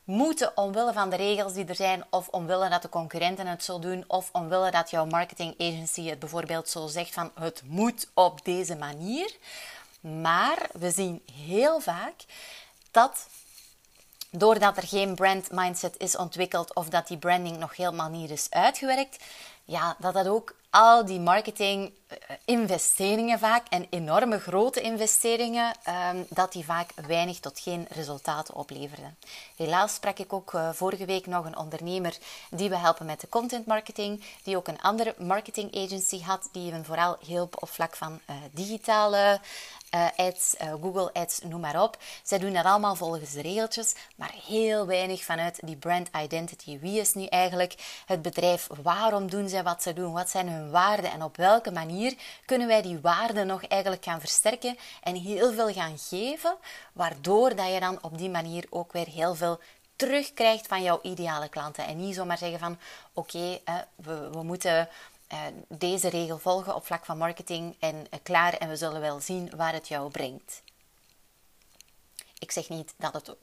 moeten 0.09 0.57
omwille 0.57 0.93
van 0.93 1.09
de 1.09 1.15
regels 1.15 1.53
die 1.53 1.65
er 1.65 1.75
zijn, 1.75 2.03
of 2.09 2.27
omwille 2.27 2.69
dat 2.69 2.81
de 2.81 2.89
concurrenten 2.89 3.47
het 3.47 3.63
zo 3.63 3.79
doen, 3.79 4.03
of 4.07 4.29
omwille 4.31 4.71
dat 4.71 4.89
jouw 4.89 5.05
marketing 5.05 5.53
agency 5.59 6.09
het 6.09 6.19
bijvoorbeeld 6.19 6.69
zo 6.69 6.87
zegt 6.87 7.13
van 7.13 7.31
het 7.39 7.61
moet 7.65 8.07
op 8.13 8.45
deze 8.45 8.75
manier. 8.75 9.35
Maar 10.01 10.69
we 10.71 10.91
zien 10.91 11.23
heel 11.47 11.79
vaak 11.79 12.13
dat 12.91 13.27
doordat 14.31 14.77
er 14.77 14.87
geen 14.87 15.15
brand 15.15 15.51
mindset 15.51 15.95
is 15.97 16.17
ontwikkeld 16.17 16.75
of 16.75 16.89
dat 16.89 17.07
die 17.07 17.17
branding 17.17 17.57
nog 17.57 17.75
helemaal 17.75 18.09
niet 18.09 18.29
is 18.29 18.47
uitgewerkt, 18.49 19.23
ja, 19.69 19.95
dat 19.99 20.13
dat 20.13 20.27
ook 20.27 20.55
al 20.69 21.05
die 21.05 21.19
marketing 21.19 21.93
eh, 22.07 22.17
investeringen 22.45 23.39
vaak 23.39 23.67
en 23.69 23.87
enorme 23.89 24.39
grote 24.39 24.81
investeringen, 24.81 25.73
ehm, 25.83 26.23
dat 26.29 26.51
die 26.51 26.65
vaak 26.65 26.91
weinig 27.07 27.39
tot 27.39 27.59
geen 27.59 27.87
resultaten 27.89 28.55
opleverden. 28.55 29.17
Helaas 29.55 29.93
sprak 29.93 30.17
ik 30.17 30.33
ook 30.33 30.53
eh, 30.53 30.69
vorige 30.73 31.05
week 31.05 31.25
nog 31.25 31.45
een 31.45 31.57
ondernemer 31.57 32.17
die 32.49 32.69
we 32.69 32.77
helpen 32.77 33.05
met 33.05 33.21
de 33.21 33.29
content 33.29 33.65
marketing, 33.65 34.23
die 34.43 34.57
ook 34.57 34.67
een 34.67 34.81
andere 34.81 35.15
marketing 35.17 35.75
agency 35.75 36.21
had, 36.21 36.49
die 36.51 36.71
hem 36.71 36.85
vooral 36.85 37.17
hielp 37.19 37.61
op 37.61 37.69
vlak 37.69 37.95
van 37.95 38.19
uh, 38.29 38.35
digitale 38.51 39.39
uh, 39.95 40.07
ads, 40.15 40.55
uh, 40.61 40.73
Google 40.81 41.13
Ads, 41.13 41.39
noem 41.41 41.61
maar 41.61 41.83
op. 41.83 41.97
Zij 42.23 42.37
doen 42.37 42.53
dat 42.53 42.65
allemaal 42.65 42.95
volgens 42.95 43.31
de 43.31 43.41
regeltjes, 43.41 43.95
maar 44.15 44.33
heel 44.47 44.85
weinig 44.85 45.23
vanuit 45.23 45.59
die 45.61 45.75
brand 45.75 46.09
identity. 46.23 46.79
Wie 46.79 46.99
is 46.99 47.13
nu 47.13 47.25
eigenlijk 47.25 47.75
het 48.05 48.21
bedrijf? 48.21 48.67
Waarom 48.81 49.29
doen 49.29 49.49
zij 49.49 49.63
wat 49.63 49.83
ze 49.83 49.93
doen? 49.93 50.13
Wat 50.13 50.29
zijn 50.29 50.49
hun 50.49 50.71
waarden? 50.71 51.11
En 51.11 51.23
op 51.23 51.37
welke 51.37 51.71
manier 51.71 52.13
kunnen 52.45 52.67
wij 52.67 52.81
die 52.81 52.99
waarden 52.99 53.47
nog 53.47 53.63
eigenlijk 53.67 54.03
gaan 54.03 54.19
versterken 54.19 54.77
en 55.03 55.15
heel 55.15 55.53
veel 55.53 55.73
gaan 55.73 55.97
geven, 55.97 56.55
waardoor 56.93 57.55
dat 57.55 57.73
je 57.73 57.79
dan 57.79 57.97
op 58.01 58.17
die 58.17 58.29
manier 58.29 58.65
ook 58.69 58.91
weer 58.91 59.07
heel 59.07 59.35
veel 59.35 59.59
terugkrijgt 59.95 60.67
van 60.67 60.83
jouw 60.83 60.99
ideale 61.01 61.49
klanten. 61.49 61.85
En 61.85 61.97
niet 61.97 62.15
zomaar 62.15 62.37
zeggen 62.37 62.59
van 62.59 62.77
oké, 63.13 63.59
we, 63.95 64.29
we 64.31 64.43
moeten 64.43 64.89
deze 65.67 66.09
regel 66.09 66.37
volgen 66.37 66.75
op 66.75 66.85
vlak 66.85 67.05
van 67.05 67.17
marketing 67.17 67.75
en 67.79 67.95
uh, 67.95 68.19
klaar 68.23 68.53
en 68.53 68.69
we 68.69 68.75
zullen 68.75 69.01
wel 69.01 69.19
zien 69.19 69.51
waar 69.55 69.73
het 69.73 69.87
jou 69.87 70.11
brengt. 70.11 70.61
Ik 72.39 72.51
zeg 72.51 72.69
niet 72.69 72.93
dat 72.97 73.13
het 73.13 73.35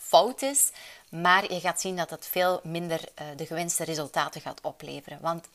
fout 0.00 0.42
is, 0.42 0.70
maar 1.08 1.52
je 1.52 1.60
gaat 1.60 1.80
zien 1.80 1.96
dat 1.96 2.10
het 2.10 2.26
veel 2.26 2.60
minder 2.62 3.00
uh, 3.00 3.26
de 3.36 3.46
gewenste 3.46 3.84
resultaten 3.84 4.40
gaat 4.40 4.60
opleveren. 4.60 5.18
Want 5.20 5.48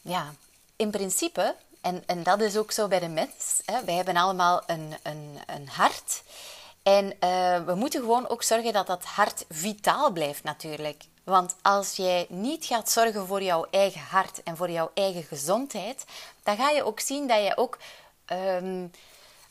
ja, 0.00 0.34
in 0.76 0.90
principe, 0.90 1.56
en, 1.80 2.02
en 2.06 2.22
dat 2.22 2.40
is 2.40 2.56
ook 2.56 2.72
zo 2.72 2.88
bij 2.88 2.98
de 2.98 3.08
mens, 3.08 3.60
hè, 3.64 3.84
wij 3.84 3.94
hebben 3.94 4.16
allemaal 4.16 4.62
een, 4.66 4.94
een, 5.02 5.38
een 5.46 5.68
hart. 5.68 6.22
En 6.82 7.08
we 7.66 7.74
moeten 7.74 8.00
gewoon 8.00 8.28
ook 8.28 8.42
zorgen 8.42 8.72
dat 8.72 8.86
dat 8.86 9.04
hart 9.04 9.44
vitaal 9.48 10.10
blijft 10.10 10.42
natuurlijk. 10.42 11.04
Want 11.24 11.54
als 11.62 11.96
jij 11.96 12.26
niet 12.28 12.64
gaat 12.64 12.90
zorgen 12.90 13.26
voor 13.26 13.42
jouw 13.42 13.66
eigen 13.70 14.00
hart 14.00 14.42
en 14.42 14.56
voor 14.56 14.70
jouw 14.70 14.90
eigen 14.94 15.22
gezondheid, 15.22 16.04
dan 16.42 16.56
ga 16.56 16.70
je 16.70 16.84
ook 16.84 17.00
zien 17.00 17.28
dat 17.28 17.44
je 17.44 17.56
ook 17.56 17.78
um, 18.26 18.90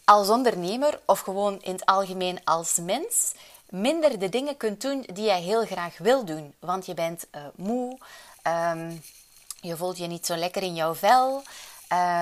als 0.05 0.29
ondernemer 0.29 0.99
of 1.05 1.19
gewoon 1.19 1.61
in 1.61 1.71
het 1.71 1.85
algemeen 1.85 2.43
als 2.43 2.77
mens 2.77 3.33
minder 3.69 4.19
de 4.19 4.29
dingen 4.29 4.57
kunt 4.57 4.81
doen 4.81 5.05
die 5.13 5.25
jij 5.25 5.41
heel 5.41 5.65
graag 5.65 5.97
wil 5.97 6.25
doen. 6.25 6.53
Want 6.59 6.85
je 6.85 6.93
bent 6.93 7.25
uh, 7.35 7.41
moe, 7.55 7.97
um, 8.47 9.01
je 9.61 9.77
voelt 9.77 9.97
je 9.97 10.07
niet 10.07 10.25
zo 10.25 10.35
lekker 10.35 10.63
in 10.63 10.75
jouw 10.75 10.95
vel. 10.95 11.43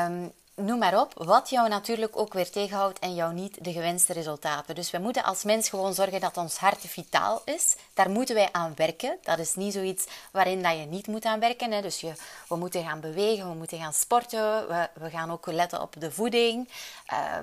Um, 0.06 0.32
noem 0.60 0.80
maar 0.80 1.00
op, 1.00 1.14
wat 1.16 1.50
jou 1.50 1.70
natuurlijk 1.70 2.18
ook 2.18 2.34
weer 2.34 2.52
tegenhoudt 2.52 3.00
en 3.00 3.16
jou 3.16 3.34
niet 3.34 3.64
de 3.64 3.72
gewenste 3.72 4.14
resultaten. 4.14 4.76
Dus 4.76 4.92
we 4.92 4.98
moeten 4.98 5.24
als 5.24 5.44
mens 5.44 5.70
gewoon 5.70 5.94
zorgen 5.94 6.20
dat 6.20 6.38
ons 6.38 6.58
hart 6.58 6.80
vitaal 6.80 7.42
is. 7.46 7.76
Daar 7.94 8.10
moeten 8.10 8.36
wij 8.36 8.50
aan 8.52 8.74
werken. 8.76 9.18
Dat 9.22 9.40
is 9.40 9.56
niet 9.56 9.74
zoiets 9.74 10.06
waarin 10.32 10.64
dat 10.64 10.78
je 10.78 10.86
niet 10.86 11.08
moet 11.08 11.26
aan 11.26 11.40
werken. 11.40 11.72
Hè. 11.72 11.82
Dus 11.82 12.00
je, 12.00 12.14
we 12.48 12.56
moeten 12.56 12.84
gaan 12.84 13.00
bewegen, 13.00 13.50
we 13.50 13.56
moeten 13.56 13.80
gaan 13.80 13.94
sporten, 13.94 14.68
we, 14.68 14.90
we 14.94 15.10
gaan 15.10 15.32
ook 15.32 15.46
letten 15.46 15.82
op 15.82 15.96
de 15.98 16.12
voeding. 16.12 16.70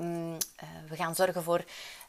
Um, 0.00 0.32
uh, 0.32 0.38
we 0.88 0.96
gaan 0.96 1.14
zorgen 1.14 1.42
voor 1.42 1.64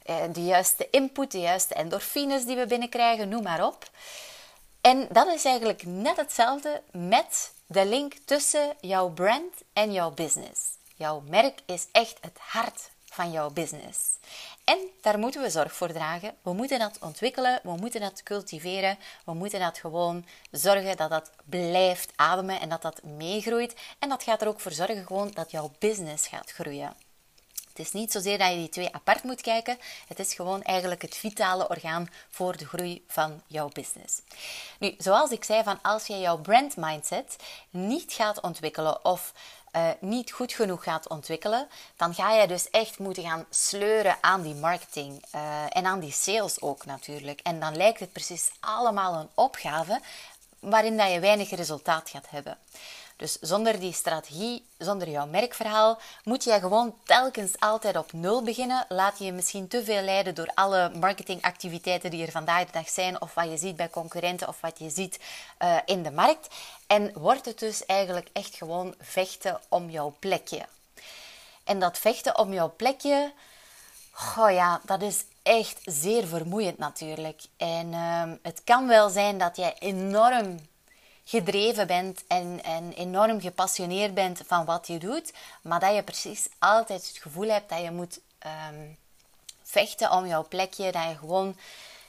uh, 0.05 0.15
de 0.33 0.45
juiste 0.45 0.89
input, 0.89 1.31
de 1.31 1.39
juiste 1.39 1.73
endorfines 1.73 2.45
die 2.45 2.55
we 2.55 2.65
binnenkrijgen, 2.65 3.29
noem 3.29 3.43
maar 3.43 3.65
op. 3.65 3.89
En 4.81 5.07
dat 5.11 5.27
is 5.27 5.45
eigenlijk 5.45 5.85
net 5.85 6.17
hetzelfde 6.17 6.81
met 6.91 7.51
de 7.65 7.85
link 7.85 8.13
tussen 8.25 8.75
jouw 8.79 9.09
brand 9.09 9.53
en 9.73 9.93
jouw 9.93 10.11
business. 10.11 10.76
Jouw 10.97 11.23
merk 11.27 11.59
is 11.65 11.87
echt 11.91 12.17
het 12.21 12.37
hart 12.39 12.89
van 13.05 13.31
jouw 13.31 13.49
business. 13.49 13.99
En 14.63 14.77
daar 15.01 15.19
moeten 15.19 15.41
we 15.41 15.49
zorg 15.49 15.73
voor 15.73 15.91
dragen. 15.91 16.35
We 16.41 16.53
moeten 16.53 16.79
dat 16.79 16.97
ontwikkelen, 17.01 17.59
we 17.63 17.75
moeten 17.75 18.01
dat 18.01 18.23
cultiveren, 18.23 18.97
we 19.25 19.33
moeten 19.33 19.59
dat 19.59 19.77
gewoon 19.77 20.25
zorgen 20.51 20.97
dat 20.97 21.09
dat 21.09 21.31
blijft 21.45 22.11
ademen 22.15 22.59
en 22.59 22.69
dat 22.69 22.81
dat 22.81 23.03
meegroeit. 23.03 23.75
En 23.99 24.09
dat 24.09 24.23
gaat 24.23 24.41
er 24.41 24.47
ook 24.47 24.59
voor 24.59 24.71
zorgen 24.71 25.05
gewoon 25.05 25.31
dat 25.31 25.51
jouw 25.51 25.71
business 25.79 26.27
gaat 26.27 26.51
groeien. 26.51 26.95
Het 27.77 27.85
is 27.85 27.91
niet 27.91 28.11
zozeer 28.11 28.37
dat 28.37 28.49
je 28.49 28.55
die 28.55 28.69
twee 28.69 28.93
apart 28.93 29.23
moet 29.23 29.41
kijken. 29.41 29.77
Het 30.07 30.19
is 30.19 30.33
gewoon 30.33 30.63
eigenlijk 30.63 31.01
het 31.01 31.15
vitale 31.15 31.69
orgaan 31.69 32.09
voor 32.29 32.57
de 32.57 32.67
groei 32.67 33.03
van 33.07 33.41
jouw 33.47 33.69
business. 33.73 34.21
Nu, 34.79 34.95
zoals 34.97 35.31
ik 35.31 35.43
zei, 35.43 35.63
van 35.63 35.81
als 35.81 36.07
je 36.07 36.19
jouw 36.19 36.37
brand 36.37 36.77
mindset 36.77 37.35
niet 37.69 38.13
gaat 38.13 38.41
ontwikkelen 38.41 39.05
of 39.05 39.33
uh, 39.75 39.89
niet 39.99 40.31
goed 40.31 40.53
genoeg 40.53 40.83
gaat 40.83 41.09
ontwikkelen, 41.09 41.67
dan 41.95 42.13
ga 42.13 42.31
je 42.31 42.47
dus 42.47 42.69
echt 42.69 42.99
moeten 42.99 43.23
gaan 43.23 43.45
sleuren 43.49 44.17
aan 44.21 44.41
die 44.41 44.55
marketing 44.55 45.23
uh, 45.35 45.63
en 45.69 45.85
aan 45.85 45.99
die 45.99 46.11
sales 46.11 46.61
ook 46.61 46.85
natuurlijk. 46.85 47.39
En 47.43 47.59
dan 47.59 47.75
lijkt 47.75 47.99
het 47.99 48.11
precies 48.11 48.51
allemaal 48.59 49.13
een 49.13 49.29
opgave 49.33 50.01
waarin 50.59 50.97
dat 50.97 51.11
je 51.11 51.19
weinig 51.19 51.49
resultaat 51.49 52.09
gaat 52.09 52.29
hebben. 52.29 52.57
Dus 53.17 53.37
zonder 53.41 53.79
die 53.79 53.93
strategie, 53.93 54.65
zonder 54.77 55.09
jouw 55.09 55.25
merkverhaal, 55.25 55.99
moet 56.23 56.43
je 56.43 56.59
gewoon 56.59 56.95
telkens 57.03 57.59
altijd 57.59 57.97
op 57.97 58.13
nul 58.13 58.43
beginnen. 58.43 58.85
Laat 58.89 59.19
je 59.19 59.31
misschien 59.31 59.67
te 59.67 59.83
veel 59.83 60.01
leiden 60.01 60.35
door 60.35 60.51
alle 60.53 60.91
marketingactiviteiten 60.99 62.11
die 62.11 62.25
er 62.25 62.31
vandaag 62.31 62.65
de 62.65 62.71
dag 62.71 62.89
zijn, 62.89 63.21
of 63.21 63.33
wat 63.33 63.49
je 63.49 63.57
ziet 63.57 63.75
bij 63.75 63.89
concurrenten 63.89 64.47
of 64.47 64.61
wat 64.61 64.79
je 64.79 64.89
ziet 64.89 65.19
uh, 65.63 65.77
in 65.85 66.03
de 66.03 66.11
markt. 66.11 66.55
En 66.87 67.11
wordt 67.13 67.45
het 67.45 67.59
dus 67.59 67.85
eigenlijk 67.85 68.29
echt 68.33 68.55
gewoon 68.55 68.95
vechten 68.99 69.59
om 69.67 69.89
jouw 69.89 70.15
plekje. 70.19 70.65
En 71.63 71.79
dat 71.79 71.97
vechten 71.97 72.37
om 72.37 72.53
jouw 72.53 72.73
plekje, 72.75 73.33
oh 74.37 74.51
ja, 74.51 74.81
dat 74.85 75.01
is 75.01 75.23
echt 75.43 75.79
zeer 75.83 76.27
vermoeiend 76.27 76.77
natuurlijk. 76.77 77.41
En 77.57 77.87
uh, 77.87 78.23
het 78.41 78.61
kan 78.63 78.87
wel 78.87 79.09
zijn 79.09 79.37
dat 79.37 79.55
jij 79.55 79.75
enorm 79.79 80.59
gedreven 81.27 81.87
bent 81.87 82.23
en, 82.27 82.63
en 82.63 82.93
enorm 82.93 83.41
gepassioneerd 83.41 84.13
bent 84.13 84.41
van 84.45 84.65
wat 84.65 84.87
je 84.87 84.97
doet, 84.97 85.33
maar 85.61 85.79
dat 85.79 85.95
je 85.95 86.03
precies 86.03 86.47
altijd 86.59 87.07
het 87.07 87.17
gevoel 87.17 87.49
hebt 87.49 87.69
dat 87.69 87.81
je 87.81 87.91
moet 87.91 88.19
um, 88.69 88.97
vechten 89.63 90.11
om 90.11 90.27
jouw 90.27 90.47
plekje, 90.47 90.91
dat 90.91 91.03
je 91.03 91.17
gewoon 91.17 91.55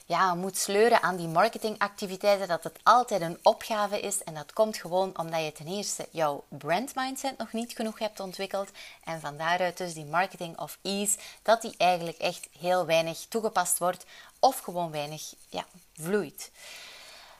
ja, 0.05 0.35
moet 0.35 0.57
sleuren 0.57 1.01
aan 1.01 1.15
die 1.15 1.27
marketingactiviteiten, 1.27 2.47
dat 2.47 2.63
het 2.63 2.79
altijd 2.83 3.21
een 3.21 3.39
opgave 3.43 3.99
is. 3.99 4.23
En 4.23 4.33
dat 4.33 4.53
komt 4.53 4.77
gewoon 4.77 5.17
omdat 5.17 5.43
je 5.43 5.51
ten 5.51 5.67
eerste 5.67 6.07
jouw 6.11 6.43
brand 6.47 6.95
mindset 6.95 7.37
nog 7.37 7.53
niet 7.53 7.73
genoeg 7.73 7.99
hebt 7.99 8.19
ontwikkeld. 8.19 8.69
En 9.03 9.19
van 9.19 9.37
daaruit 9.37 9.77
dus 9.77 9.93
die 9.93 10.05
marketing 10.05 10.59
of 10.59 10.77
ease, 10.81 11.17
dat 11.41 11.61
die 11.61 11.73
eigenlijk 11.77 12.17
echt 12.17 12.47
heel 12.59 12.85
weinig 12.85 13.25
toegepast 13.29 13.77
wordt 13.77 14.05
of 14.39 14.59
gewoon 14.59 14.91
weinig 14.91 15.33
ja, 15.49 15.65
vloeit. 15.93 16.51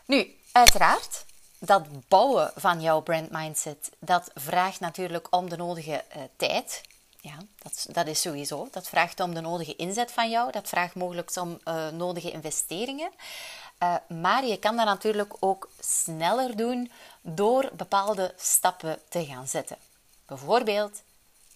Nu, 0.06 0.36
uiteraard, 0.52 1.26
dat 1.60 2.08
bouwen 2.08 2.52
van 2.56 2.82
jouw 2.82 3.02
brand 3.02 3.32
mindset, 3.32 3.92
dat 4.00 4.32
vraagt 4.34 4.80
natuurlijk 4.80 5.28
om 5.36 5.50
de 5.50 5.58
nodige 5.58 6.04
uh, 6.16 6.24
tijd. 6.36 6.82
Ja, 7.22 7.38
dat, 7.58 7.86
dat 7.92 8.08
is 8.08 8.22
sowieso. 8.22 8.68
Dat 8.72 8.88
vraagt 8.88 9.20
om 9.20 9.34
de 9.34 9.42
nodige 9.42 9.76
inzet 9.76 10.12
van 10.12 10.30
jou. 10.30 10.52
Dat 10.52 10.70
vraagt 10.70 10.96
mogelijk 10.96 11.32
om 11.36 11.60
uh, 11.66 11.88
nodige 11.88 12.32
investeringen. 12.32 13.12
Uh, 13.84 13.96
maar 14.08 14.46
je 14.46 14.58
kan 14.58 14.76
dat 14.76 14.86
natuurlijk 14.86 15.34
ook 15.40 15.70
sneller 15.80 16.56
doen 16.56 16.92
door 17.22 17.70
bepaalde 17.74 18.34
stappen 18.38 19.00
te 19.10 19.26
gaan 19.26 19.48
zetten. 19.48 19.78
Bijvoorbeeld, 20.26 21.02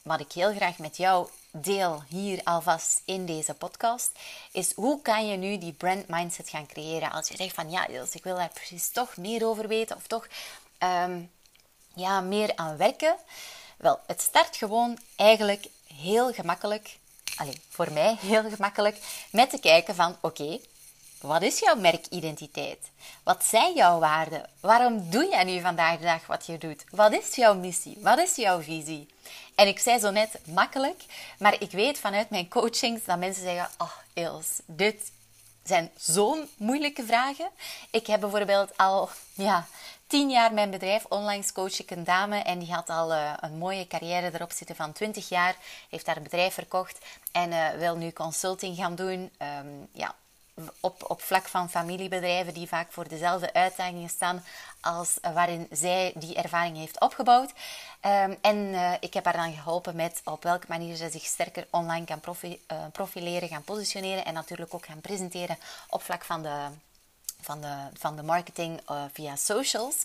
wat 0.02 0.20
ik 0.20 0.32
heel 0.32 0.54
graag 0.54 0.78
met 0.78 0.98
jou 0.98 1.28
deel 1.56 2.04
hier 2.08 2.42
alvast 2.44 3.02
in 3.06 3.26
deze 3.26 3.54
podcast, 3.54 4.12
is 4.52 4.74
hoe 4.74 5.02
kan 5.02 5.28
je 5.28 5.38
nu 5.38 5.58
die 5.58 5.74
brand 5.74 6.08
mindset 6.08 6.50
gaan 6.50 6.68
creëren? 6.68 7.12
Als 7.12 7.28
je 7.28 7.36
zegt 7.36 7.56
van 7.56 7.70
ja, 7.70 7.88
ik 7.88 8.24
wil 8.24 8.36
daar 8.36 8.52
precies 8.54 8.90
toch 8.90 9.18
meer 9.18 9.46
over 9.46 9.68
weten 9.68 9.96
of 9.96 10.08
toch 10.08 10.28
um, 10.80 11.32
ja, 11.94 12.22
meer 12.22 12.56
aan 12.56 12.78
werken? 12.78 13.16
Wel, 13.78 14.00
het 14.06 14.22
start 14.22 14.56
gewoon 14.56 14.98
eigenlijk 15.16 15.66
heel 15.96 16.34
gemakkelijk, 16.34 16.98
allez, 17.36 17.58
voor 17.70 17.92
mij 17.92 18.18
heel 18.20 18.50
gemakkelijk, 18.50 18.98
met 19.32 19.50
te 19.50 19.60
kijken 19.60 19.96
van 19.96 20.18
oké, 20.22 20.60
wat 21.28 21.42
is 21.42 21.60
jouw 21.60 21.76
merkidentiteit? 21.76 22.92
Wat 23.24 23.44
zijn 23.44 23.74
jouw 23.74 24.00
waarden? 24.00 24.50
Waarom 24.60 25.10
doe 25.10 25.28
jij 25.30 25.44
nu 25.44 25.62
vandaag 25.62 25.98
de 25.98 26.04
dag 26.04 26.28
wat 26.28 26.46
je 26.46 26.58
doet? 26.58 26.84
Wat 26.90 27.12
is 27.14 27.36
jouw 27.36 27.56
missie? 27.56 27.98
Wat 28.02 28.20
is 28.20 28.36
jouw 28.36 28.62
visie? 28.62 29.08
En 29.56 29.68
ik 29.68 29.80
zei 29.80 30.00
zo 30.00 30.12
net 30.12 30.40
makkelijk, 30.46 31.04
maar 31.40 31.56
ik 31.62 31.72
weet 31.72 32.00
vanuit 32.00 32.30
mijn 32.30 32.50
coachings 32.50 33.04
dat 33.06 33.18
mensen 33.18 33.44
zeggen: 33.44 33.70
Oh, 33.78 33.92
Els, 34.14 34.62
dit 34.66 35.12
zijn 35.64 35.92
zo'n 35.98 36.50
moeilijke 36.58 37.06
vragen. 37.06 37.50
Ik 37.92 38.08
heb 38.08 38.20
bijvoorbeeld 38.20 38.78
al 38.78 39.10
ja, 39.34 39.68
tien 40.08 40.30
jaar 40.30 40.54
mijn 40.54 40.70
bedrijf. 40.70 41.06
Online 41.10 41.52
coach 41.54 41.80
ik 41.80 41.92
een 41.92 42.04
dame 42.04 42.38
en 42.38 42.60
die 42.60 42.74
had 42.74 42.90
al 42.90 43.12
uh, 43.12 43.34
een 43.40 43.58
mooie 43.58 43.88
carrière 43.88 44.32
erop 44.34 44.52
zitten 44.52 44.76
van 44.76 44.94
20 44.94 45.30
jaar. 45.30 45.56
Heeft 45.90 46.08
haar 46.08 46.22
bedrijf 46.22 46.54
verkocht 46.54 46.98
en 47.32 47.52
uh, 47.52 47.70
wil 47.70 47.96
nu 47.96 48.12
consulting 48.12 48.78
gaan 48.78 48.96
doen. 48.96 49.32
Um, 49.60 49.88
ja, 49.92 50.16
op, 50.80 51.10
op 51.10 51.22
vlak 51.22 51.48
van 51.48 51.70
familiebedrijven 51.70 52.54
die 52.54 52.68
vaak 52.68 52.92
voor 52.92 53.08
dezelfde 53.08 53.54
uitdagingen 53.54 54.10
staan 54.10 54.44
als 54.82 55.18
waarin 55.34 55.68
zij 55.72 56.12
die 56.16 56.36
ervaring 56.36 56.78
heeft 56.78 57.00
opgebouwd. 57.00 57.52
Um, 58.06 58.38
en 58.42 58.58
uh, 58.58 58.94
ik 59.00 59.14
heb 59.14 59.26
haar 59.26 59.38
dan 59.38 59.54
geholpen 59.54 59.96
met 59.96 60.22
op 60.24 60.44
welke 60.44 60.66
manier 60.70 60.96
ze 60.96 61.10
zich 61.10 61.26
sterker 61.26 61.68
online 61.70 62.06
kan 62.06 62.22
uh, 62.42 62.58
profileren, 62.92 63.48
gaan 63.48 63.64
positioneren 63.64 64.26
en 64.26 64.34
natuurlijk 64.34 64.74
ook 64.74 64.86
gaan 64.86 65.02
presenteren 65.02 65.58
op 65.90 66.04
vlak 66.04 66.24
van 66.26 66.42
de, 66.42 66.68
van 67.42 67.62
de, 67.62 67.76
van 67.94 68.16
de 68.16 68.24
marketing 68.24 68.82
uh, 68.92 69.04
via 69.14 69.36
socials. 69.36 69.96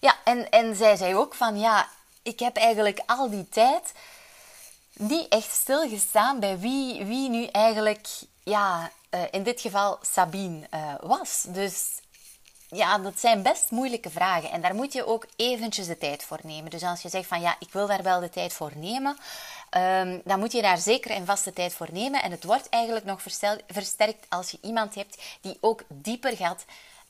Ja, 0.00 0.16
en, 0.24 0.50
en 0.50 0.76
zij 0.76 0.96
zei 0.96 1.16
ook 1.16 1.34
van 1.34 1.58
ja, 1.58 1.88
ik 2.22 2.38
heb 2.38 2.56
eigenlijk 2.56 3.02
al 3.06 3.30
die 3.30 3.48
tijd 3.48 3.92
niet 4.92 5.28
echt 5.28 5.52
stilgestaan 5.52 6.40
bij 6.40 6.58
wie, 6.58 7.04
wie 7.04 7.28
nu 7.28 7.46
eigenlijk 7.46 8.08
ja, 8.44 8.90
uh, 9.14 9.20
in 9.30 9.42
dit 9.42 9.60
geval 9.60 9.98
Sabine 10.02 10.66
uh, 10.74 10.94
was. 11.00 11.44
Dus 11.48 12.00
ja, 12.68 12.98
dat 12.98 13.20
zijn 13.20 13.42
best 13.42 13.70
moeilijke 13.70 14.10
vragen. 14.10 14.50
En 14.50 14.60
daar 14.60 14.74
moet 14.74 14.92
je 14.92 15.06
ook 15.06 15.26
eventjes 15.36 15.86
de 15.86 15.98
tijd 15.98 16.24
voor 16.24 16.38
nemen. 16.42 16.70
Dus 16.70 16.82
als 16.82 17.02
je 17.02 17.08
zegt 17.08 17.26
van 17.26 17.40
ja, 17.40 17.56
ik 17.58 17.72
wil 17.72 17.86
daar 17.86 18.02
wel 18.02 18.20
de 18.20 18.30
tijd 18.30 18.52
voor 18.52 18.72
nemen, 18.74 19.16
um, 19.76 20.20
dan 20.24 20.38
moet 20.38 20.52
je 20.52 20.62
daar 20.62 20.78
zeker 20.78 21.10
en 21.10 21.26
vaste 21.26 21.52
tijd 21.52 21.74
voor 21.74 21.88
nemen. 21.92 22.22
En 22.22 22.30
het 22.30 22.44
wordt 22.44 22.68
eigenlijk 22.68 23.04
nog 23.04 23.22
versterkt 23.66 24.26
als 24.28 24.50
je 24.50 24.58
iemand 24.62 24.94
hebt 24.94 25.22
die 25.40 25.58
ook 25.60 25.82
dieper 25.88 26.36
gaat 26.36 26.64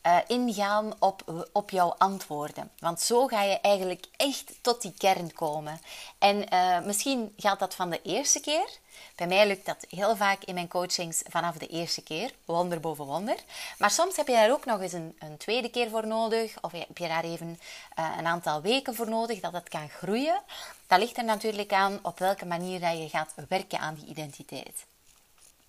uh, 0.06 0.18
ingaan 0.26 0.94
op, 0.98 1.46
op 1.52 1.70
jouw 1.70 1.94
antwoorden. 1.98 2.70
Want 2.78 3.00
zo 3.00 3.26
ga 3.26 3.42
je 3.42 3.60
eigenlijk 3.60 4.06
echt 4.16 4.52
tot 4.60 4.82
die 4.82 4.94
kern 4.98 5.32
komen. 5.32 5.80
En 6.18 6.54
uh, 6.54 6.80
misschien 6.80 7.32
gaat 7.36 7.58
dat 7.58 7.74
van 7.74 7.90
de 7.90 8.02
eerste 8.02 8.40
keer. 8.40 8.80
Bij 9.16 9.26
mij 9.26 9.46
lukt 9.46 9.66
dat 9.66 9.86
heel 9.88 10.16
vaak 10.16 10.44
in 10.44 10.54
mijn 10.54 10.68
coachings 10.68 11.22
vanaf 11.28 11.56
de 11.56 11.66
eerste 11.66 12.02
keer. 12.02 12.32
Wonder 12.44 12.80
boven 12.80 13.04
wonder. 13.04 13.36
Maar 13.78 13.90
soms 13.90 14.16
heb 14.16 14.26
je 14.26 14.32
daar 14.32 14.50
ook 14.50 14.64
nog 14.64 14.80
eens 14.80 14.92
een, 14.92 15.16
een 15.18 15.36
tweede 15.36 15.68
keer 15.68 15.90
voor 15.90 16.06
nodig. 16.06 16.54
Of 16.60 16.72
heb 16.72 16.98
je 16.98 17.08
daar 17.08 17.24
even 17.24 17.58
uh, 17.98 18.14
een 18.18 18.26
aantal 18.26 18.60
weken 18.60 18.94
voor 18.94 19.08
nodig 19.08 19.40
dat 19.40 19.52
het 19.52 19.68
kan 19.68 19.88
groeien. 19.88 20.40
Dat 20.86 20.98
ligt 20.98 21.16
er 21.16 21.24
natuurlijk 21.24 21.72
aan 21.72 21.98
op 22.02 22.18
welke 22.18 22.46
manier 22.46 22.80
dat 22.80 22.98
je 22.98 23.08
gaat 23.08 23.34
werken 23.48 23.78
aan 23.78 23.94
die 23.94 24.06
identiteit. 24.06 24.84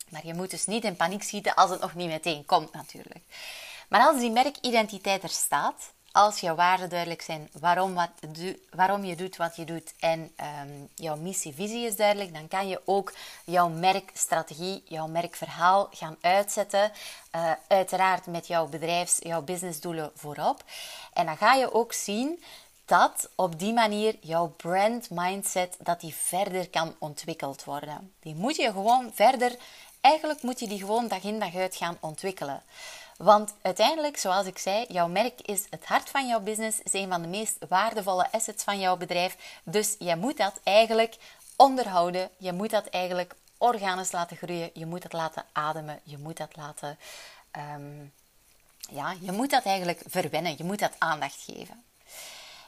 Maar 0.10 0.26
je 0.26 0.34
moet 0.34 0.50
dus 0.50 0.66
niet 0.66 0.84
in 0.84 0.96
paniek 0.96 1.24
schieten 1.24 1.56
als 1.56 1.70
het 1.70 1.80
nog 1.80 1.96
niet 1.96 2.10
meteen 2.10 2.46
komt 2.46 2.74
natuurlijk. 2.74 3.24
Maar 3.94 4.08
als 4.08 4.20
die 4.20 4.32
merkidentiteit 4.32 5.24
er 5.24 5.30
staat, 5.30 5.92
als 6.12 6.40
jouw 6.40 6.56
waarden 6.56 6.90
duidelijk 6.90 7.22
zijn, 7.22 7.50
waarom, 7.60 7.94
wat, 7.94 8.10
waarom 8.70 9.04
je 9.04 9.16
doet 9.16 9.38
wat 9.38 9.56
je 9.56 9.66
doet 9.66 9.94
en 10.00 10.20
um, 10.20 10.90
jouw 10.96 11.16
missie-visie 11.16 11.86
is 11.86 11.96
duidelijk, 11.96 12.34
dan 12.34 12.48
kan 12.48 12.68
je 12.68 12.82
ook 12.86 13.14
jouw 13.46 13.70
merkstrategie, 13.70 14.84
jouw 14.86 15.08
merkverhaal 15.08 15.88
gaan 15.92 16.16
uitzetten. 16.22 16.92
Uh, 17.36 17.52
uiteraard 17.68 18.26
met 18.26 18.48
jouw 18.48 18.68
bedrijfs, 18.68 19.18
jouw 19.20 19.42
businessdoelen 19.42 20.12
voorop. 20.16 20.64
En 21.14 21.26
dan 21.26 21.38
ga 21.38 21.54
je 21.54 21.74
ook 21.74 21.94
zien 21.94 22.44
dat 22.86 23.30
op 23.36 23.60
die 23.60 23.74
manier 23.74 24.16
jouw 24.22 24.48
brand 24.48 25.10
mindset 25.10 25.78
dat 25.80 26.02
die 26.02 26.16
verder 26.16 26.70
kan 26.70 26.96
ontwikkeld 27.00 27.64
worden. 27.64 28.14
Die 28.20 28.36
moet 28.36 28.56
je 28.56 28.72
gewoon 28.72 29.12
verder, 29.14 29.56
eigenlijk 30.02 30.42
moet 30.42 30.60
je 30.60 30.68
die 30.68 30.80
gewoon 30.80 31.08
dag 31.08 31.24
in 31.24 31.40
dag 31.40 31.56
uit 31.56 31.76
gaan 31.76 31.98
ontwikkelen. 32.00 32.64
Want 33.18 33.54
uiteindelijk, 33.62 34.18
zoals 34.18 34.46
ik 34.46 34.58
zei, 34.58 34.86
jouw 34.88 35.08
merk 35.08 35.42
is 35.42 35.66
het 35.70 35.86
hart 35.86 36.10
van 36.10 36.28
jouw 36.28 36.40
business, 36.40 36.80
is 36.82 36.94
een 36.94 37.10
van 37.10 37.22
de 37.22 37.28
meest 37.28 37.58
waardevolle 37.70 38.32
assets 38.32 38.64
van 38.64 38.80
jouw 38.80 38.98
bedrijf. 38.98 39.60
Dus 39.64 39.96
je 40.00 40.16
moet 40.16 40.38
dat 40.38 40.60
eigenlijk 40.64 41.16
onderhouden. 41.56 42.30
Je 42.38 42.54
moet 42.54 42.70
dat 42.70 42.88
eigenlijk 42.88 43.36
organisch 43.58 44.12
laten 44.12 44.38
groeien. 44.38 44.70
Je 44.74 44.86
moet 44.86 45.02
dat 45.02 45.14
laten 45.14 45.46
ademen. 45.52 46.00
Je 46.04 46.18
moet 46.18 46.38
dat 46.38 46.56
laten. 46.56 46.98
Um, 47.76 48.14
ja, 48.90 49.16
je 49.20 49.32
moet 49.32 49.50
dat 49.50 49.64
eigenlijk 49.64 50.02
verwennen. 50.08 50.58
Je 50.58 50.64
moet 50.64 50.80
dat 50.80 50.96
aandacht 50.98 51.44
geven. 51.46 51.84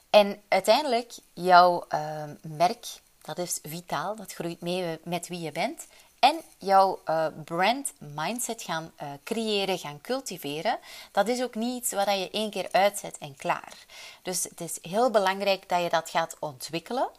En 0.09 0.41
uiteindelijk, 0.47 1.13
jouw 1.33 1.85
uh, 1.89 2.23
merk, 2.41 2.85
dat 3.21 3.37
is 3.37 3.59
vitaal. 3.63 4.15
Dat 4.15 4.33
groeit 4.33 4.61
mee 4.61 4.99
met 5.03 5.27
wie 5.27 5.39
je 5.39 5.51
bent 5.51 5.87
en 6.19 6.41
jouw 6.57 6.99
uh, 7.05 7.27
brand 7.45 7.93
mindset 7.97 8.61
gaan 8.61 8.91
uh, 9.01 9.09
creëren, 9.23 9.77
gaan 9.79 10.01
cultiveren, 10.01 10.79
dat 11.11 11.27
is 11.27 11.43
ook 11.43 11.55
niet 11.55 11.83
iets 11.83 11.91
wat 11.91 12.05
je 12.05 12.29
één 12.31 12.49
keer 12.49 12.67
uitzet 12.71 13.17
en 13.17 13.35
klaar. 13.35 13.73
Dus 14.21 14.43
het 14.43 14.61
is 14.61 14.77
heel 14.81 15.11
belangrijk 15.11 15.69
dat 15.69 15.81
je 15.81 15.89
dat 15.89 16.09
gaat 16.09 16.35
ontwikkelen. 16.39 17.09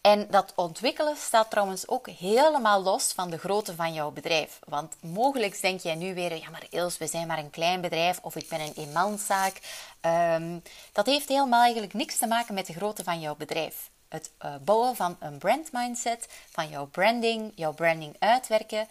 En 0.00 0.26
dat 0.30 0.52
ontwikkelen 0.56 1.16
staat 1.16 1.50
trouwens 1.50 1.88
ook 1.88 2.08
helemaal 2.08 2.82
los 2.82 3.12
van 3.12 3.30
de 3.30 3.38
grootte 3.38 3.74
van 3.74 3.92
jouw 3.92 4.10
bedrijf. 4.10 4.58
Want 4.64 4.96
mogelijk 5.00 5.60
denk 5.60 5.80
jij 5.80 5.94
nu 5.94 6.14
weer, 6.14 6.36
ja 6.36 6.50
maar 6.50 6.66
Ils, 6.70 6.98
we 6.98 7.06
zijn 7.06 7.26
maar 7.26 7.38
een 7.38 7.50
klein 7.50 7.80
bedrijf 7.80 8.18
of 8.22 8.36
ik 8.36 8.48
ben 8.48 8.60
een 8.60 8.72
eenmanszaak. 8.76 9.60
Um, 10.00 10.62
dat 10.92 11.06
heeft 11.06 11.28
helemaal 11.28 11.62
eigenlijk 11.62 11.94
niks 11.94 12.18
te 12.18 12.26
maken 12.26 12.54
met 12.54 12.66
de 12.66 12.72
grootte 12.72 13.04
van 13.04 13.20
jouw 13.20 13.36
bedrijf 13.36 13.90
het 14.08 14.30
uh, 14.44 14.54
bouwen 14.64 14.96
van 14.96 15.16
een 15.20 15.38
brand 15.38 15.72
mindset, 15.72 16.28
van 16.50 16.68
jouw 16.68 16.86
branding, 16.86 17.52
jouw 17.54 17.72
branding 17.72 18.16
uitwerken, 18.18 18.88